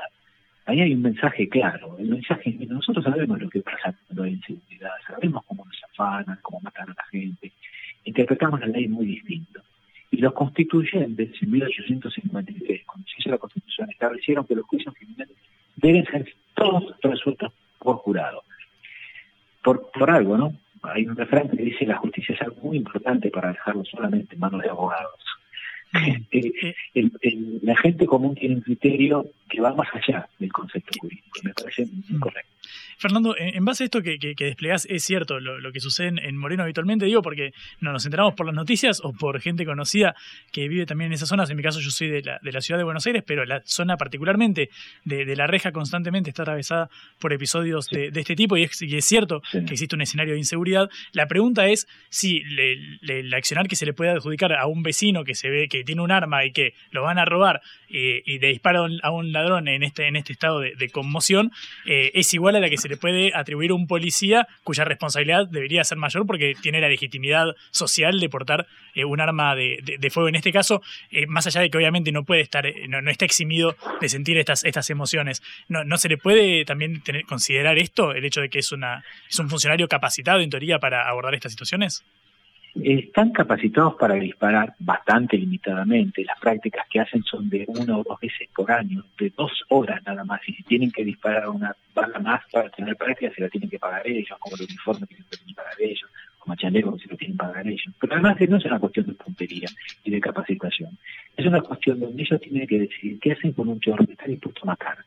[0.64, 1.96] Ahí hay un mensaje claro.
[1.98, 6.38] El mensaje es nosotros sabemos lo que pasa cuando hay inseguridad, sabemos cómo nos afanan,
[6.42, 7.52] cómo matan a la gente.
[8.06, 9.60] Interpretamos la ley muy distinto.
[10.10, 15.36] Y los constituyentes, en 1853, cuando se hizo la Constitución, establecieron que los juicios criminales
[15.76, 18.42] deben ser todos resueltos por jurado.
[19.62, 20.54] Por, por algo, ¿no?
[20.82, 24.40] Hay un refrán que dice la justicia es algo muy importante para dejarlo solamente en
[24.40, 25.20] manos de abogados.
[26.30, 31.54] Eh, la gente común tiene un criterio que va más allá del concepto jurídico, me
[31.54, 32.20] parece mm.
[32.98, 36.62] Fernando, en base a esto que, que, desplegás, es cierto lo, que sucede en Moreno
[36.62, 40.14] habitualmente, digo, porque no nos enteramos por las noticias o por gente conocida
[40.52, 41.50] que vive también en esas zonas.
[41.50, 43.62] En mi caso, yo soy de la, de la ciudad de Buenos Aires, pero la
[43.64, 44.70] zona particularmente
[45.04, 46.88] de, la reja constantemente está atravesada
[47.18, 50.88] por episodios de, este tipo y es, es cierto que existe un escenario de inseguridad.
[51.12, 52.42] La pregunta es si
[53.02, 56.02] el accionar que se le puede adjudicar a un vecino que se ve que tiene
[56.02, 59.68] un arma y que lo van a robar eh, y le dispara a un ladrón
[59.68, 61.50] en este, en este estado de, conmoción
[61.84, 65.84] eh, es igual a la que se le puede atribuir un policía cuya responsabilidad debería
[65.84, 70.28] ser mayor porque tiene la legitimidad social de portar eh, un arma de, fuego.
[70.28, 70.82] En este caso,
[71.28, 74.88] más allá de que obviamente no puede estar, no, está eximido de sentir estas, estas
[74.90, 79.04] emociones, no, no se le puede también considerar esto, el hecho de que es, una,
[79.28, 82.04] es un funcionario capacitado en teoría para abordar estas situaciones
[82.82, 86.24] están capacitados para disparar bastante limitadamente.
[86.24, 90.02] Las prácticas que hacen son de una o dos veces por año, de dos horas
[90.06, 90.40] nada más.
[90.46, 93.78] Y si tienen que disparar una bala más para tener práctica, se la tienen que
[93.78, 97.02] pagar ellos, como el uniforme que se tienen que pagar ellos, como a chaleco que
[97.02, 97.94] se lo tienen que pagar ellos.
[98.00, 99.68] Pero además no es una cuestión de puntería
[100.04, 100.98] y de capacitación.
[101.36, 104.26] Es una cuestión donde ellos tienen que decidir qué hacen con un chorro que está
[104.26, 104.98] dispuesto a matar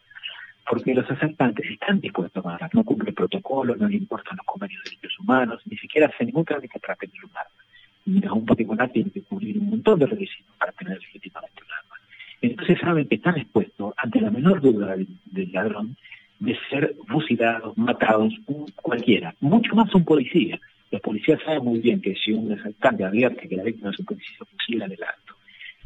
[0.69, 4.83] porque los asaltantes están dispuestos a matar, no cumplen protocolo, no le importan los convenios
[4.83, 7.49] de derechos humanos, ni siquiera hacen ningún trámite para tener un arma
[8.05, 11.95] un particular tiene que cubrir un montón de requisitos para tener legítimamente un arma.
[12.41, 15.95] Entonces saben que están expuestos ante la menor duda del, ladrón
[16.39, 18.33] de ser fusilados, matados,
[18.75, 20.59] cualquiera, mucho más un policía.
[20.91, 24.05] Los policías saben muy bien que si un asaltante advierte que la víctima es un
[24.05, 24.97] policía, fusila el.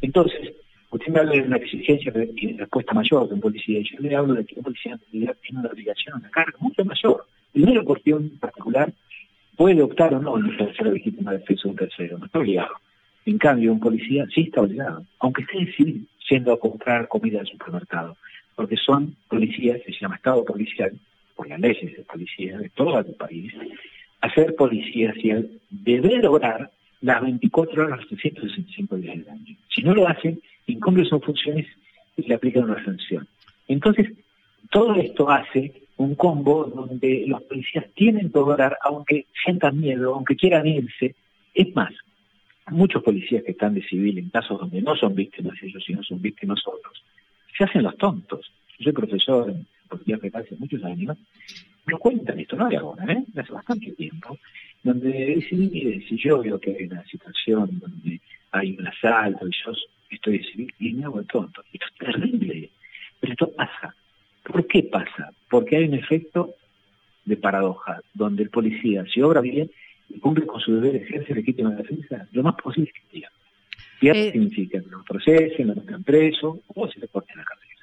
[0.00, 0.52] Entonces,
[0.94, 4.34] usted me habla de una exigencia y respuesta mayor de un policía, yo le hablo
[4.34, 7.26] de que un policía tiene una obligación, una carga mucho mayor.
[7.52, 8.92] Primero, cuestión particular
[9.56, 12.74] puede optar o no en ser legítima defensa de un tercero, no está obligado.
[13.26, 17.46] En cambio, un policía sí está obligado, aunque esté civil, yendo a comprar comida al
[17.46, 18.16] supermercado,
[18.54, 20.92] porque son policías, se llama Estado policial,
[21.34, 23.52] por las leyes de policía de todo el país,
[24.20, 26.70] a ser policías y al deber obrar
[27.00, 29.56] las 24 horas, los 365 días del año.
[29.74, 31.66] Si no lo hacen, incumplen sus funciones
[32.16, 33.26] y le aplican una sanción.
[33.68, 34.12] Entonces,
[34.70, 40.36] todo esto hace un combo donde los policías tienen que obrar, aunque sientan miedo, aunque
[40.36, 41.14] quieran irse.
[41.54, 41.92] Es más,
[42.70, 46.20] muchos policías que están de civil en casos donde no son víctimas ellos, sino son
[46.20, 47.02] víctimas otros,
[47.56, 48.50] se hacen los tontos.
[48.78, 51.16] Yo soy profesor en policía federal hace muchos años,
[51.86, 53.24] me cuentan esto, no de ahora, ¿eh?
[53.36, 54.38] hace bastante tiempo,
[54.82, 58.20] donde dicen, mire, si yo veo que hay una situación donde
[58.52, 59.72] hay un asalto y yo
[60.14, 61.62] estoy civil y me hago el tonto.
[61.72, 62.70] Esto es terrible,
[63.20, 63.94] pero esto pasa.
[64.42, 65.30] ¿Por qué pasa?
[65.48, 66.54] Porque hay un efecto
[67.24, 69.70] de paradoja, donde el policía, si obra bien
[70.10, 73.34] y cumple con su deber, ejerce legítima defensa, lo más posible que pierde.
[74.02, 77.74] Eh, significa que lo procesen, lo metan preso o se le corten la cartera.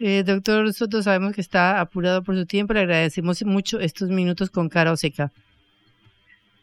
[0.00, 4.50] Eh, doctor Soto, sabemos que está apurado por su tiempo, le agradecemos mucho estos minutos
[4.50, 5.30] con cara o seca.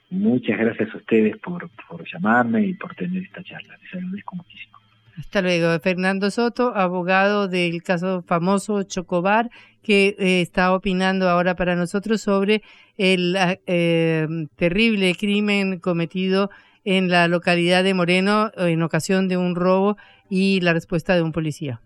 [0.09, 3.77] Muchas gracias a ustedes por, por llamarme y por tener esta charla.
[3.81, 4.77] Les agradezco muchísimo.
[5.17, 5.79] Hasta luego.
[5.79, 9.49] Fernando Soto, abogado del caso famoso Chocobar,
[9.81, 12.63] que eh, está opinando ahora para nosotros sobre
[12.97, 13.37] el
[13.67, 16.49] eh, terrible crimen cometido
[16.83, 19.97] en la localidad de Moreno en ocasión de un robo
[20.29, 21.81] y la respuesta de un policía.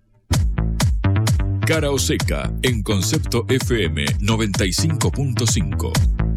[1.66, 6.29] Cara o seca en concepto FM 95.5.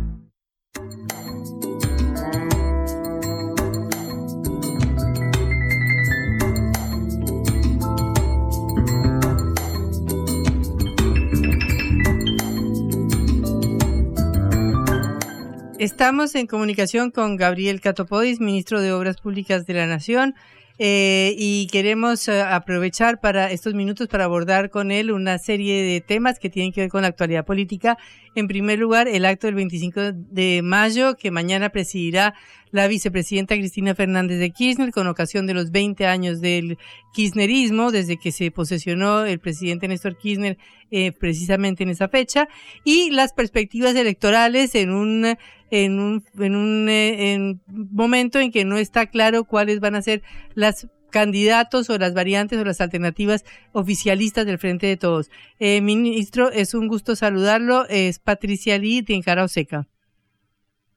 [15.83, 20.37] Estamos en comunicación con Gabriel Catopodis, ministro de Obras Públicas de la Nación.
[20.79, 26.01] Eh, y queremos eh, aprovechar para estos minutos para abordar con él una serie de
[26.01, 27.99] temas que tienen que ver con la actualidad política.
[28.37, 32.35] En primer lugar, el acto del 25 de mayo que mañana presidirá
[32.71, 36.79] la vicepresidenta Cristina Fernández de Kirchner con ocasión de los 20 años del
[37.13, 40.57] kirchnerismo, desde que se posesionó el presidente Néstor Kirchner
[40.91, 42.49] eh, precisamente en esa fecha,
[42.83, 45.37] y las perspectivas electorales en un
[45.73, 50.23] en un, en un en momento en que no está claro cuáles van a ser
[50.55, 55.31] las candidatos o las variantes o las alternativas oficialistas del Frente de Todos.
[55.59, 57.87] Eh, ministro, es un gusto saludarlo.
[57.89, 59.87] Es Patricia Lee de Encara Seca.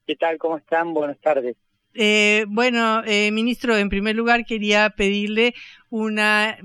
[0.05, 0.37] ¿Qué tal?
[0.37, 0.93] ¿Cómo están?
[0.93, 1.55] Buenas tardes.
[1.93, 5.53] Eh, bueno, eh, ministro, en primer lugar quería pedirle
[5.89, 6.57] una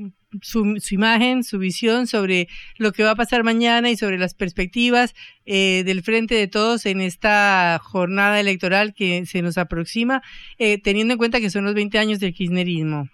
[0.43, 5.15] su, imagen, su visión sobre lo que va a pasar mañana y sobre las perspectivas
[5.47, 10.23] eh, del frente de todos en esta jornada electoral que se nos aproxima,
[10.59, 13.09] eh, teniendo en cuenta que son los 20 años del kirchnerismo.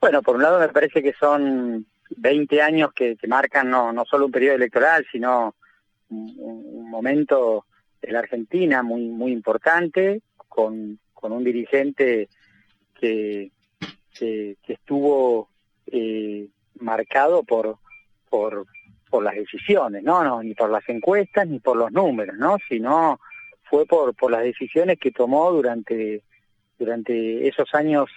[0.00, 4.26] Bueno, por un lado me parece que son 20 años que, marcan no, no solo
[4.26, 5.54] un periodo electoral, sino
[6.08, 7.66] un, momento
[8.02, 12.28] de la Argentina muy, muy importante, con, con un dirigente
[12.98, 13.52] que,
[14.20, 15.48] que, estuvo
[15.86, 16.48] eh,
[16.78, 17.78] marcado por,
[18.28, 18.66] por,
[19.22, 20.22] las decisiones, ¿no?
[20.22, 20.42] ¿no?
[20.42, 22.58] Ni por las encuestas ni por los números, ¿no?
[22.68, 23.18] Sino
[23.64, 26.22] fue por, por las decisiones que tomó durante,
[26.78, 28.08] durante esos años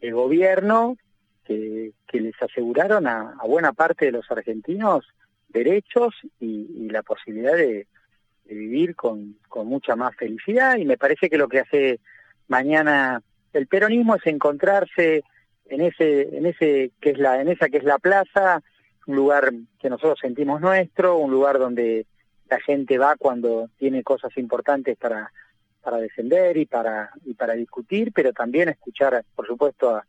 [0.00, 0.96] de gobierno
[1.44, 5.06] que, que les aseguraron a, buena parte de los argentinos
[5.48, 7.86] derechos y, la posibilidad de,
[8.44, 12.00] vivir con, con mucha más felicidad y me parece que lo que hace
[12.46, 13.22] mañana
[13.54, 15.24] el peronismo es encontrarse
[15.66, 18.62] en ese en ese que es la en esa que es la plaza
[19.06, 22.06] un lugar que nosotros sentimos nuestro un lugar donde
[22.48, 25.32] la gente va cuando tiene cosas importantes para
[25.82, 30.06] para defender y para y para discutir pero también escuchar por supuesto a,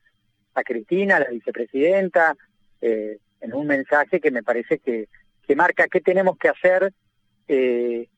[0.54, 2.36] a Cristina la vicepresidenta
[2.82, 5.08] eh, en un mensaje que me parece que
[5.48, 6.94] que marca qué tenemos que hacer
[7.48, 8.10] eh,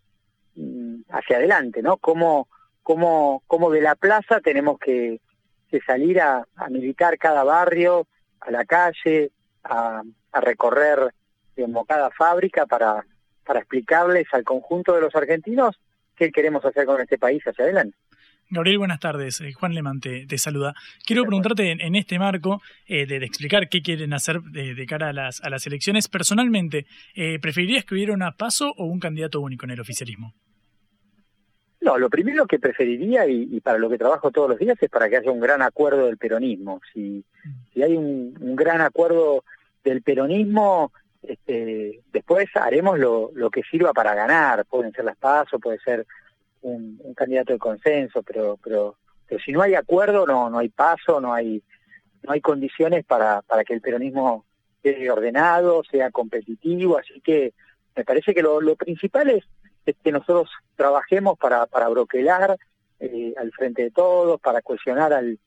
[1.10, 2.48] hacia adelante no cómo
[2.82, 5.20] cómo cómo de la plaza tenemos que
[5.70, 8.08] que salir a, militar cada barrio,
[8.42, 9.32] a la calle,
[9.64, 10.02] a,
[10.34, 11.14] recorrer
[11.56, 13.04] digamos, cada fábrica para,
[13.44, 15.80] para explicarles al conjunto de los argentinos
[16.16, 17.98] qué queremos hacer con este país hacia adelante.
[18.50, 19.42] Gabriel, buenas tardes.
[19.42, 20.74] Eh, Juan Leman te, saluda.
[21.06, 25.42] Quiero preguntarte en, este marco eh, de, explicar qué quieren hacer de, cara a las,
[25.42, 26.08] a las elecciones.
[26.08, 30.34] Personalmente, eh, ¿preferirías que hubiera un paso o un candidato único en el oficialismo?
[31.88, 35.08] No, lo primero que preferiría y, para lo que trabajo todos los días es para
[35.08, 36.82] que haya un gran acuerdo del peronismo.
[36.92, 37.24] Si,
[37.82, 39.46] hay un, gran acuerdo
[39.86, 40.92] del peronismo,
[41.24, 44.66] este, después haremos lo, que sirva para ganar.
[44.66, 46.06] Pueden ser las pasos, puede ser
[46.62, 51.22] un, candidato de consenso, pero, pero, pero si no hay acuerdo, no, no hay paso,
[51.22, 51.64] no hay,
[52.24, 54.44] no hay condiciones para, para que el peronismo
[54.84, 56.98] sea ordenado, sea competitivo.
[56.98, 57.54] Así que
[57.96, 59.46] me parece que lo, lo principal es
[59.92, 62.58] es que nosotros trabajemos para, para broquelar
[63.00, 65.40] eh, al frente de todos, para cuestionar al,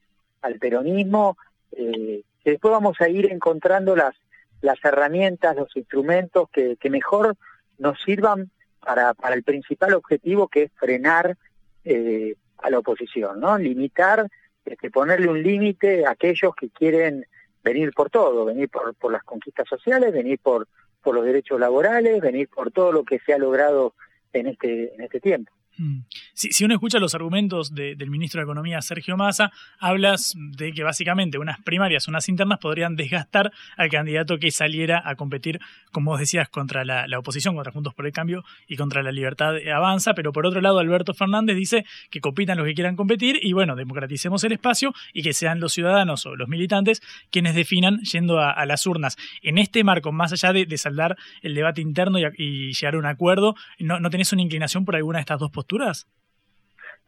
[0.42, 1.36] al peronismo,
[1.72, 4.14] eh, después vamos a ir encontrando las,
[4.60, 7.36] las herramientas, los instrumentos que, que mejor
[7.78, 11.36] nos sirvan para, para el principal objetivo que es frenar
[11.84, 13.58] eh, a la oposición, ¿no?
[13.58, 14.26] Limitar,
[14.64, 17.26] este, ponerle un límite a aquellos que quieren
[17.62, 20.66] venir por todo, venir por, por las conquistas sociales, venir por,
[21.02, 23.94] por los derechos laborales, venir por todo lo que se ha logrado
[24.32, 25.52] en este, en este tiempo.
[25.80, 26.04] Mm.
[26.34, 31.38] Si, uno escucha los argumentos del ministro de Economía, Sergio Massa, hablas de que básicamente
[31.38, 35.58] unas primarias, unas internas podrían desgastar al candidato que saliera a competir,
[35.90, 39.54] como vos decías, contra la, oposición, contra Juntos por el Cambio y contra la libertad
[39.74, 43.54] avanza, pero por otro lado Alberto Fernández dice que compitan los que quieran competir y
[43.54, 47.00] bueno, democraticemos el espacio y que sean los ciudadanos o los militantes
[47.30, 49.16] quienes definan yendo a, las urnas.
[49.42, 53.54] En este marco, más allá de, saldar el debate interno y, llegar a un acuerdo,
[53.78, 55.69] ¿no, ¿no tenés una inclinación por alguna de estas dos posturas?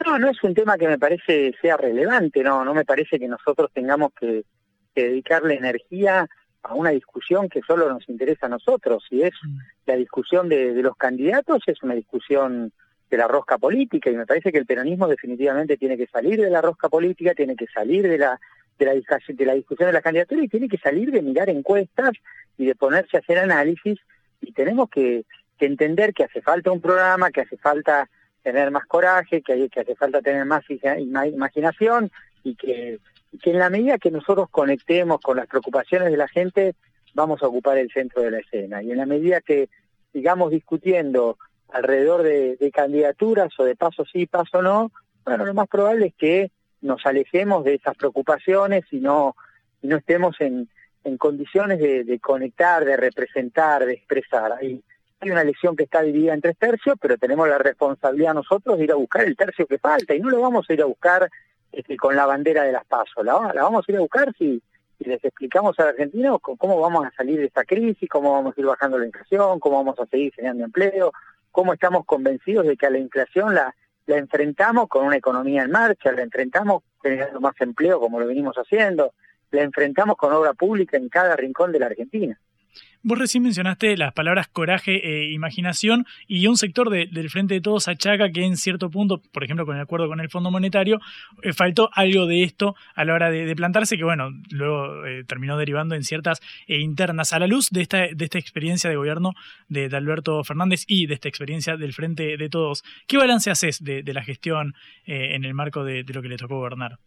[0.05, 3.29] No, no es un tema que me parece sea relevante, no, no me parece que
[3.29, 4.45] nosotros tengamos que,
[4.95, 6.29] dedicarle energía
[6.63, 9.05] a una discusión que solo nos interesa a nosotros.
[9.09, 9.59] Si es mm.
[9.87, 12.73] la discusión de, los candidatos, es una discusión
[13.11, 16.51] de la rosca política y me parece que el peronismo definitivamente tiene que salir de
[16.51, 18.41] la rosca política, tiene que salir de la
[18.79, 22.13] de la, de la discusión de la candidatura y tiene que salir de mirar encuestas
[22.57, 23.99] y de ponerse a hacer análisis
[24.41, 25.25] y tenemos que,
[25.59, 28.09] que entender que hace falta un programa, que hace falta
[28.43, 32.11] tener más coraje, que, que hace falta tener más imaginación
[32.43, 32.99] y que,
[33.41, 36.75] que en la medida que nosotros conectemos con las preocupaciones de la gente,
[37.15, 38.83] vamos a ocupar el centro de la escena.
[38.83, 39.69] Y en la medida que
[40.13, 41.39] sigamos discutiendo
[41.73, 44.93] alrededor de, candidaturas o de paso sí, paso no,
[45.25, 49.37] bueno, lo más probable es que nos alejemos de esas preocupaciones y no,
[49.81, 50.69] y no estemos en,
[51.19, 54.53] condiciones de, de, conectar, de representar, de expresar.
[55.23, 58.85] Hay una elección que está dividida en tres tercios, pero tenemos la responsabilidad nosotros de
[58.85, 61.31] ir a buscar el tercio que falta y no lo vamos a ir a buscar
[61.71, 64.61] este, con la bandera de las pasos, la, vamos a ir a buscar si,
[64.99, 68.61] les explicamos a los argentinos cómo vamos a salir de esta crisis, cómo vamos a
[68.61, 71.13] ir bajando la inflación, cómo vamos a seguir generando empleo,
[71.51, 73.75] cómo estamos convencidos de que a la inflación la,
[74.07, 78.55] la enfrentamos con una economía en marcha, la enfrentamos generando más empleo como lo venimos
[78.57, 79.13] haciendo,
[79.51, 82.39] la enfrentamos con obra pública en cada rincón de la Argentina.
[83.05, 87.89] Vos recién mencionaste las palabras coraje e imaginación y un sector del Frente de Todos
[87.89, 91.01] achaca que en cierto punto, por ejemplo con el acuerdo con el Fondo Monetario,
[91.43, 95.57] eh, faltó algo de esto a la hora de, plantarse que bueno, luego eh, terminó
[95.57, 97.33] derivando en ciertas eh, internas.
[97.33, 99.33] A la luz de esta, de esta experiencia de gobierno
[99.69, 104.05] de, Alberto Fernández y de esta experiencia del Frente de Todos, ¿qué balance haces de,
[104.13, 104.75] la gestión
[105.07, 106.99] en el marco de lo que le tocó gobernar?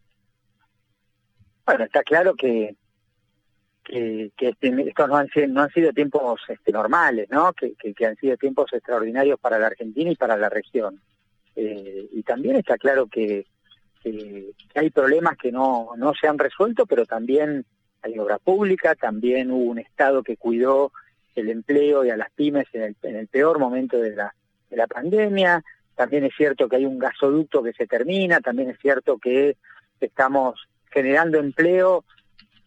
[1.64, 2.74] Bueno, está claro que
[3.86, 7.52] que, este, estos no han, sido, no han sido tiempos este, normales, ¿no?
[7.52, 11.00] Que, que, han sido tiempos extraordinarios para la Argentina y para la región.
[11.54, 13.46] Eh, y también está claro que,
[14.02, 17.64] que, hay problemas que no, no se han resuelto, pero también
[18.02, 20.92] hay obra pública, también hubo un Estado que cuidó
[21.34, 24.34] el empleo y a las pymes en el, en el peor momento de la,
[24.70, 25.62] de la pandemia,
[25.94, 29.56] también es cierto que hay un gasoducto que se termina, también es cierto que
[30.00, 32.04] estamos generando empleo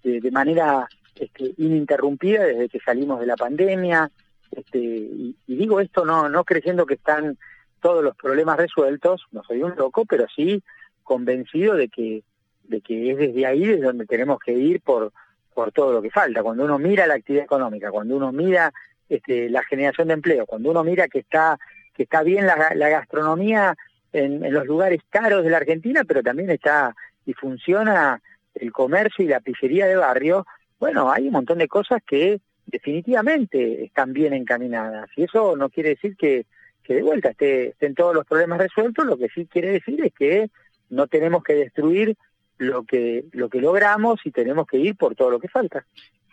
[0.04, 4.12] de, de manera este, ininterrumpida desde que salimos de la pandemia.
[4.52, 7.38] Este, y, digo esto no, no creyendo que están
[7.82, 10.64] todos los problemas resueltos, no soy un loco, pero sí
[11.04, 12.24] convencido de que,
[12.64, 15.12] de que es desde ahí desde donde tenemos que ir por,
[15.54, 16.44] por todo lo que falta.
[16.44, 18.74] Cuando uno mira la actividad económica, cuando uno mira
[19.08, 21.58] este, la generación de empleo, cuando uno mira que está,
[21.94, 23.76] que está bien la, la gastronomía
[24.14, 26.96] en, en, los lugares caros de la Argentina, pero también está
[27.26, 28.22] y funciona
[28.56, 30.46] el comercio y la pizzería de barrio,
[30.80, 35.10] bueno, hay un montón de cosas que definitivamente están bien encaminadas.
[35.16, 36.46] Y eso no quiere decir que,
[36.88, 40.50] de vuelta esté, estén todos los problemas resueltos, lo que sí quiere decir es que
[40.90, 42.18] no tenemos que destruir
[42.58, 45.86] lo que, lo que logramos y tenemos que ir por todo lo que falta.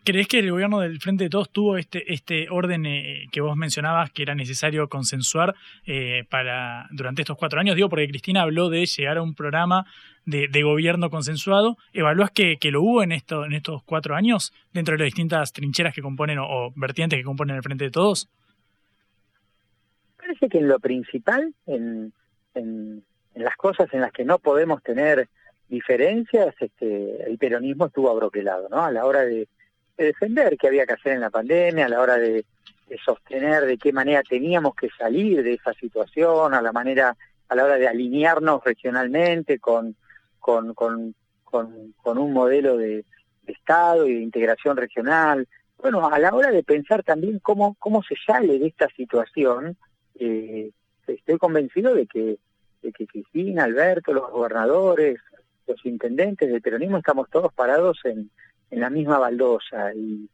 [0.07, 3.57] ¿Crees que el gobierno del Frente de Todos tuvo este, este orden eh, que vos
[3.57, 7.74] mencionabas que era necesario consensuar eh, para durante estos cuatro años?
[7.74, 9.84] Digo, porque Cristina habló de llegar a un programa
[10.24, 11.76] de, gobierno consensuado.
[11.92, 15.52] ¿Evalúas que, que, lo hubo en, esto, en estos cuatro años dentro de las distintas
[15.52, 18.30] trincheras que componen o, vertientes que componen el Frente de Todos?
[20.18, 22.12] Parece que en lo principal, en,
[22.54, 23.02] en,
[23.34, 25.28] en las cosas en las que no podemos tener
[25.68, 28.84] diferencias, este, el peronismo estuvo abroquelado, ¿no?
[28.84, 29.48] A la hora de
[30.05, 32.44] defender qué había que hacer en la pandemia, a la hora de,
[33.05, 37.16] sostener de qué manera teníamos que salir de esa situación, a la manera,
[37.49, 39.97] a la hora de alinearnos regionalmente con,
[40.38, 43.05] con, con, con, un modelo de,
[43.47, 45.47] Estado y de integración regional.
[45.78, 49.76] Bueno, a la hora de pensar también cómo, cómo se sale de esta situación,
[50.18, 50.72] eh,
[51.07, 52.38] estoy convencido de que,
[52.82, 55.20] de que Cristina, Alberto, los gobernadores,
[55.68, 58.30] los intendentes del peronismo estamos todos parados en,
[58.70, 60.28] en la misma baldosa y,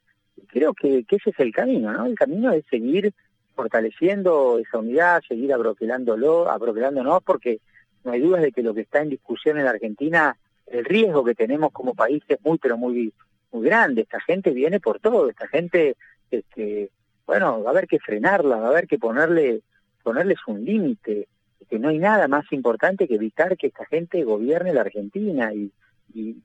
[0.48, 2.06] creo que, ese es el camino, ¿no?
[2.06, 3.12] El camino es seguir
[3.54, 7.60] fortaleciendo esa unidad, seguir abroquelándolo, abroquelándonos, porque
[8.04, 11.24] no hay dudas de que lo que está en discusión en la Argentina, el riesgo
[11.24, 13.12] que tenemos como país es muy, pero muy,
[13.50, 14.02] muy grande.
[14.02, 15.96] Esta gente viene por todo, esta gente,
[16.30, 16.90] este,
[17.26, 19.62] bueno, va a haber que frenarla, va a haber que ponerle,
[20.02, 21.28] ponerles un límite,
[21.68, 25.72] que no hay nada más importante que evitar que esta gente gobierne la Argentina y,
[26.14, 26.42] y,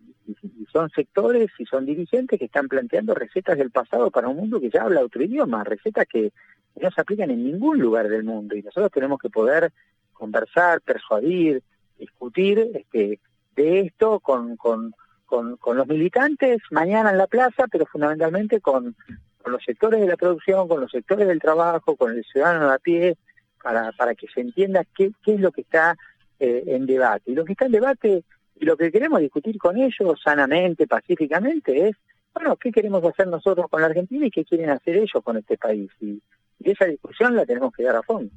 [0.74, 4.70] son sectores y son dirigentes que están planteando recetas del pasado para un mundo que
[4.70, 6.34] ya habla otro idioma, recetas que
[6.82, 9.72] no se aplican en ningún lugar del mundo y nosotros tenemos que poder
[10.12, 11.64] conversar, persuadir,
[11.98, 13.22] discutir este,
[13.56, 14.94] de esto con, con,
[15.26, 18.96] con, los militantes mañana en la plaza, pero fundamentalmente con,
[19.42, 22.80] con los sectores de la producción, con los sectores del trabajo, con el ciudadano a
[22.80, 23.18] pie,
[23.62, 25.98] para, para que se entienda qué, qué es lo que está
[26.40, 27.32] eh, en debate.
[27.32, 28.24] Y lo que está en debate
[28.60, 31.96] y lo que queremos discutir con ellos sanamente, pacíficamente, es,
[32.34, 35.58] bueno, ¿qué queremos hacer nosotros con la Argentina y qué quieren hacer ellos con este
[35.58, 35.90] país?
[36.02, 36.22] Y,
[36.64, 38.30] esa discusión la tenemos que dar a fondo.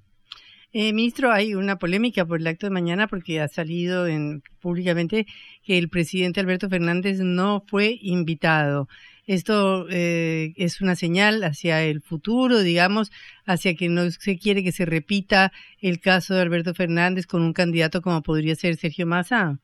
[0.73, 5.27] Eh, ministro, hay una polémica por el acto de mañana porque ha salido en, públicamente
[5.64, 8.89] que el presidente Alberto Fernández no fue invitado.
[9.27, 13.11] Esto eh, es una señal hacia el futuro, digamos,
[13.47, 15.51] hacia que no se quiere que se repita
[15.81, 19.59] el caso de Alberto Fernández con un candidato como podría ser Sergio Massa.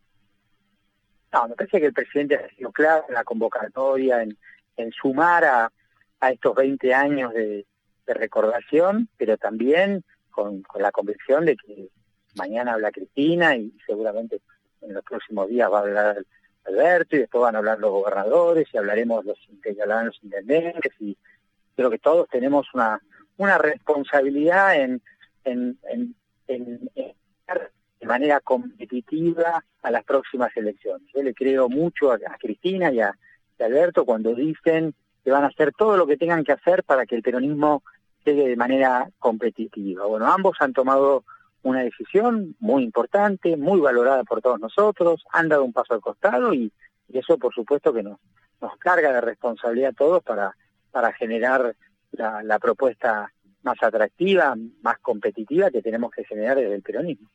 [1.32, 4.36] No, me parece que el presidente ha sido claro en la convocatoria, en,
[4.92, 5.72] sumar a,
[6.30, 7.66] estos 20 años de,
[8.06, 11.88] recordación, pero también con, la convicción de que
[12.36, 14.40] mañana habla Cristina y seguramente
[14.80, 16.24] en los próximos días va a hablar
[16.66, 21.16] Alberto y después van a hablar los gobernadores y hablaremos los, los intendentes y
[21.74, 23.00] creo que todos tenemos una,
[23.38, 25.02] una responsabilidad en
[28.06, 31.08] de manera competitiva a las próximas elecciones.
[31.12, 33.12] Yo le creo mucho a, Cristina y a,
[33.58, 34.94] Alberto cuando dicen
[35.24, 37.82] que van a hacer todo lo que tengan que hacer para que el peronismo
[38.24, 40.06] llegue de manera competitiva.
[40.06, 41.24] Bueno, ambos han tomado
[41.62, 46.54] una decisión muy importante, muy valorada por todos nosotros, han dado un paso al costado
[46.54, 46.72] y,
[47.12, 48.18] eso por supuesto que nos,
[48.60, 50.54] nos carga de responsabilidad a todos para,
[51.18, 51.74] generar
[52.12, 53.30] la propuesta
[53.62, 57.28] más atractiva, más competitiva que tenemos que generar desde el peronismo.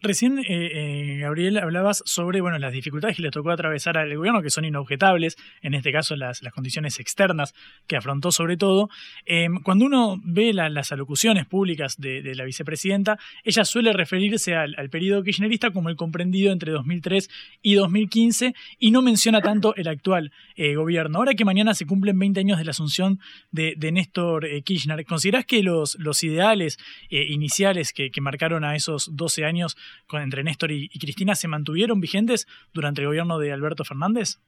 [0.00, 4.42] Recién, eh, eh, Gabriel, hablabas sobre bueno, las dificultades que le tocó atravesar al gobierno,
[4.42, 7.52] que son inobjetables, en este caso las, las condiciones externas
[7.88, 8.90] que afrontó sobre todo.
[9.26, 15.24] Em, cuando uno ve las alocuciones públicas de, la vicepresidenta, ella suele referirse al, periodo
[15.24, 17.28] kirchnerista como el comprendido entre 2003
[17.60, 21.18] y 2015 y no menciona tanto el actual eh, gobierno.
[21.18, 23.18] Ahora que mañana se cumplen 20 años de la asunción
[23.50, 26.78] de, Néstor Kirchner, ¿considerás que los, los ideales
[27.10, 29.76] iniciales que, que marcaron a esos 12 años
[30.12, 34.38] entre Néstor y, Cristina se mantuvieron vigentes durante el gobierno de Alberto Fernández?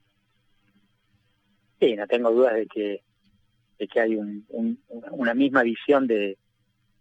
[1.79, 3.01] Sí, no tengo dudas de que,
[3.79, 6.37] de que hay una misma visión de,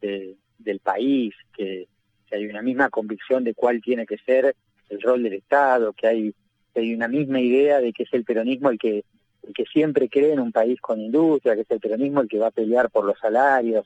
[0.00, 1.88] del país, que,
[2.32, 4.54] hay una misma convicción de cuál tiene que ser
[4.88, 6.34] el rol del Estado, que hay,
[6.76, 9.04] hay una misma idea de que es el peronismo el que,
[9.42, 12.38] el que siempre cree en un país con industria, que es el peronismo el que
[12.38, 13.84] va a pelear por los salarios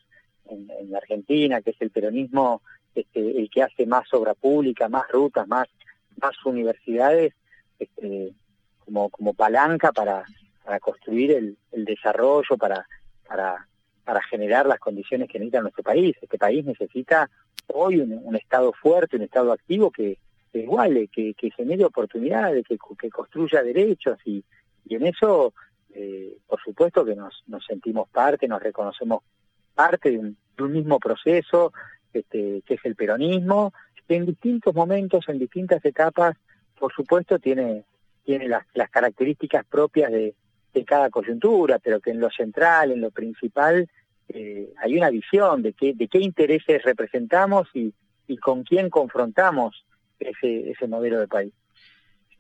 [0.51, 2.61] en, en la Argentina, que es el peronismo
[2.95, 5.69] este, el que hace más obra pública, más rutas, más,
[6.21, 7.35] más universidades,
[7.79, 8.33] este,
[8.85, 10.25] como, como palanca para,
[10.65, 12.87] para construir el, el desarrollo, para,
[13.27, 13.67] para,
[14.05, 16.17] para generar las condiciones que necesita nuestro país.
[16.21, 17.31] Este país necesita
[17.69, 20.19] hoy un, Estado fuerte, un Estado activo que,
[20.53, 24.45] iguale, que, que genere oportunidades, que, que construya derechos y,
[24.85, 25.53] y en eso,
[25.95, 29.23] eh, por supuesto que nos, nos sentimos parte, nos reconocemos
[29.75, 31.73] parte de un, de un mismo proceso,
[32.15, 33.73] este, que es el peronismo,
[34.07, 36.37] que en distintos momentos, en distintas etapas,
[36.79, 37.85] por supuesto, tiene,
[38.25, 40.35] tiene las, características propias de,
[40.87, 43.89] cada coyuntura, pero que en lo central, en lo principal,
[44.29, 47.95] eh, hay una visión de qué, de qué intereses representamos y,
[48.27, 49.85] y con quién confrontamos
[50.19, 51.53] ese, ese modelo de país.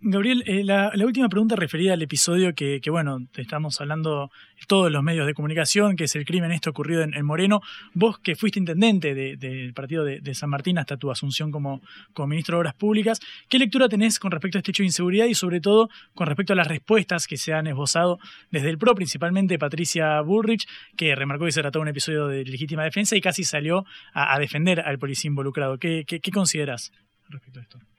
[0.06, 4.30] Gabriel, eh, la, última pregunta referida al episodio que, que, bueno, estamos hablando
[4.68, 7.62] todos los medios de comunicación, que es el crimen este ocurrido en, Moreno.
[7.94, 11.80] Vos que fuiste intendente del partido de, San Martín hasta tu asunción como,
[12.12, 15.24] como ministro de Obras Públicas, ¿qué lectura tenés con respecto a este hecho de inseguridad
[15.24, 18.18] y sobre todo con respecto a las respuestas que se han esbozado
[18.50, 22.44] desde el PRO, principalmente Patricia Bullrich, que remarcó que se trataba de un episodio de
[22.44, 25.78] legítima defensa y casi salió a, defender al policía involucrado?
[25.78, 26.92] ¿Qué, qué, qué consideras
[27.30, 27.93] respecto a esto?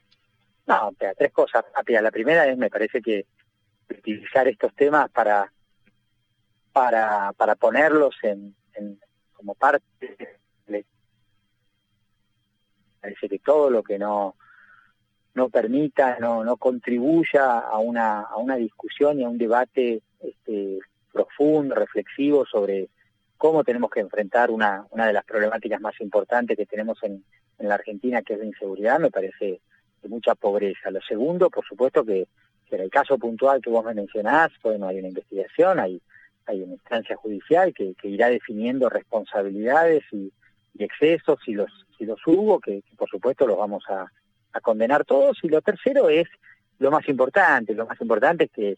[0.68, 2.03] No, tres cosas rápidas.
[2.03, 3.26] La primera es, me parece que
[3.89, 5.51] utilizar estos temas para
[6.74, 8.55] para para ponerlos en,
[9.34, 9.86] como parte
[12.99, 14.36] parece que todo lo que no
[15.36, 20.80] no permita, no, no contribuya a una, a una discusión y a un debate este,
[21.11, 22.88] profundo, reflexivo sobre
[23.38, 27.22] cómo tenemos que enfrentar una, una de las problemáticas más importantes que tenemos en,
[27.59, 29.59] en la Argentina, que es la inseguridad, me parece
[30.10, 30.91] mucha pobreza.
[30.91, 32.28] Lo segundo, por supuesto, que,
[32.72, 36.01] en el caso puntual que vos me mencionás, bueno, hay una investigación, hay,
[36.45, 40.32] hay una instancia judicial que, irá definiendo responsabilidades y,
[40.78, 41.72] excesos si los,
[42.26, 44.12] hubo, que, por supuesto los vamos a,
[44.62, 45.38] condenar todos.
[45.43, 46.28] Y lo tercero es
[46.80, 48.78] lo más importante, lo más importante es que,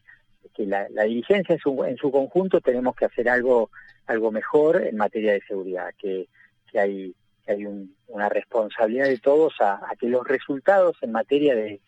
[0.65, 3.69] la, la, dirigencia en su, en su conjunto tenemos que hacer algo,
[4.07, 6.27] algo mejor en materia de seguridad, que,
[6.73, 7.13] hay,
[7.47, 11.79] hay un, una responsabilidad de todos a, que los resultados en materia de,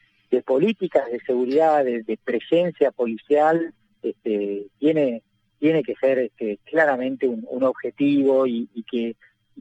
[0.46, 5.24] políticas de seguridad, de, presencia policial, este, tiene,
[5.60, 9.16] tiene que ser este, claramente un, objetivo y, que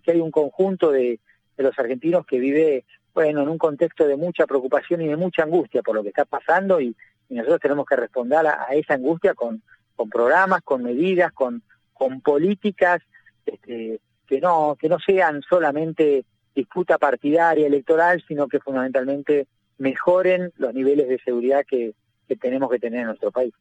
[0.06, 1.20] hay un conjunto de,
[1.56, 2.84] los argentinos que vive,
[3.14, 6.24] bueno, en un contexto de mucha preocupación y de mucha angustia por lo que está
[6.24, 6.94] pasando y,
[7.30, 9.62] nosotros tenemos que responder a, esa angustia con,
[9.94, 13.02] con programas, con medidas, con, con políticas
[13.44, 16.24] este, que no que no sean solamente
[16.54, 19.46] disputa partidaria electoral, sino que fundamentalmente
[19.78, 21.94] mejoren los niveles de seguridad que,
[22.26, 23.54] que tenemos que tener en nuestro país.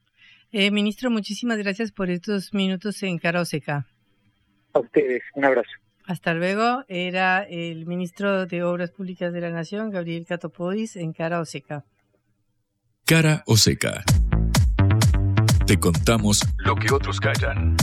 [0.51, 3.86] Eh, ministro, muchísimas gracias por estos minutos en Cara Oseca.
[4.74, 5.70] A ustedes, un abrazo.
[6.05, 6.86] Hasta luego.
[6.88, 11.84] Era el ministro de Obras Públicas de la Nación, Gabriel Catopodis, en Cara Oseca.
[13.05, 14.03] Cara Oseca.
[15.65, 17.76] Te contamos lo que otros callan.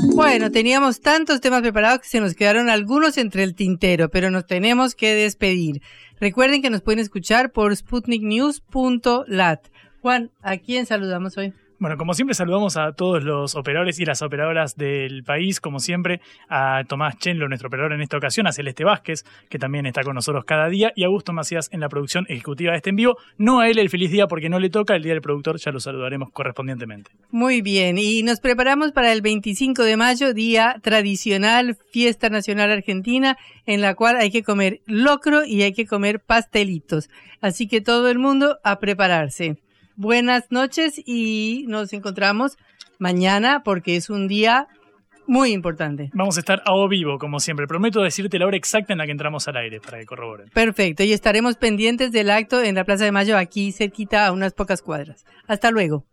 [0.00, 4.46] Bueno, teníamos tantos temas preparados que se nos quedaron algunos entre el tintero, pero nos
[4.46, 5.82] tenemos que despedir.
[6.20, 9.60] Recuerden que nos pueden escuchar por sputniknews.lat.
[10.00, 11.52] Juan, ¿a quién saludamos hoy?
[11.80, 16.20] Bueno, como siempre saludamos a todos los operadores y las operadoras del país, como siempre,
[16.48, 20.16] a Tomás Chenlo, nuestro operador en esta ocasión, a Celeste Vázquez, que también está con
[20.16, 23.16] nosotros cada día, y a Augusto Macías en la producción ejecutiva de este envío.
[23.36, 25.70] No a él el feliz día porque no le toca, el día del productor ya
[25.70, 27.12] lo saludaremos correspondientemente.
[27.30, 33.38] Muy bien, y nos preparamos para el 25 de mayo, día tradicional, fiesta nacional argentina,
[33.66, 37.08] en la cual hay que comer locro y hay que comer pastelitos.
[37.40, 39.58] Así que todo el mundo a prepararse
[39.98, 42.56] buenas noches y nos encontramos
[42.98, 44.68] mañana porque es un día
[45.26, 46.08] muy importante.
[46.14, 47.66] Vamos a estar a o vivo, como siempre.
[47.66, 50.48] Prometo decirte la hora exacta en la que entramos al aire para que corroboren.
[50.50, 54.54] Perfecto, y estaremos pendientes del acto en la Plaza de Mayo, aquí cerquita a unas
[54.54, 55.26] pocas cuadras.
[55.46, 56.06] Hasta luego.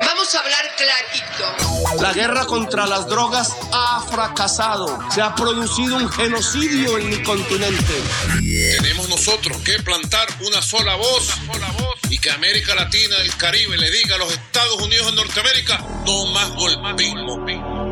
[0.00, 2.02] Vamos a hablar clarito.
[2.02, 4.98] La guerra contra las drogas ha fracasado.
[5.10, 7.94] Se ha producido un genocidio en mi continente.
[8.80, 13.76] Tenemos nosotros que plantar una sola voz, una sola voz que América Latina, el Caribe,
[13.76, 17.46] le diga a los Estados Unidos de Norteamérica, no más golpismo.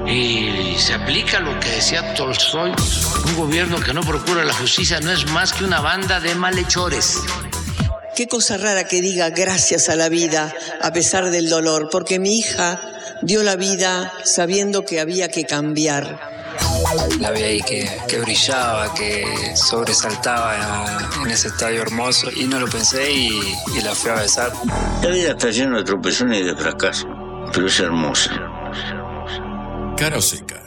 [0.07, 2.73] Y se aplica lo que decía Tolstoy,
[3.27, 7.19] un gobierno que no procura la justicia no es más que una banda de malhechores.
[8.17, 10.53] Qué cosa rara que diga gracias a la vida
[10.83, 12.81] a pesar del dolor, porque mi hija
[13.23, 16.38] dio la vida sabiendo que había que cambiar.
[17.21, 19.25] La vi ahí que, que brillaba, que
[19.57, 23.29] sobresaltaba en ese estadio hermoso y no lo pensé y,
[23.77, 24.53] y la fui a besar.
[25.03, 27.09] La vida está llena de tropezones y de fracasos,
[27.53, 28.31] pero es hermosa.
[29.97, 30.58] Cara seca.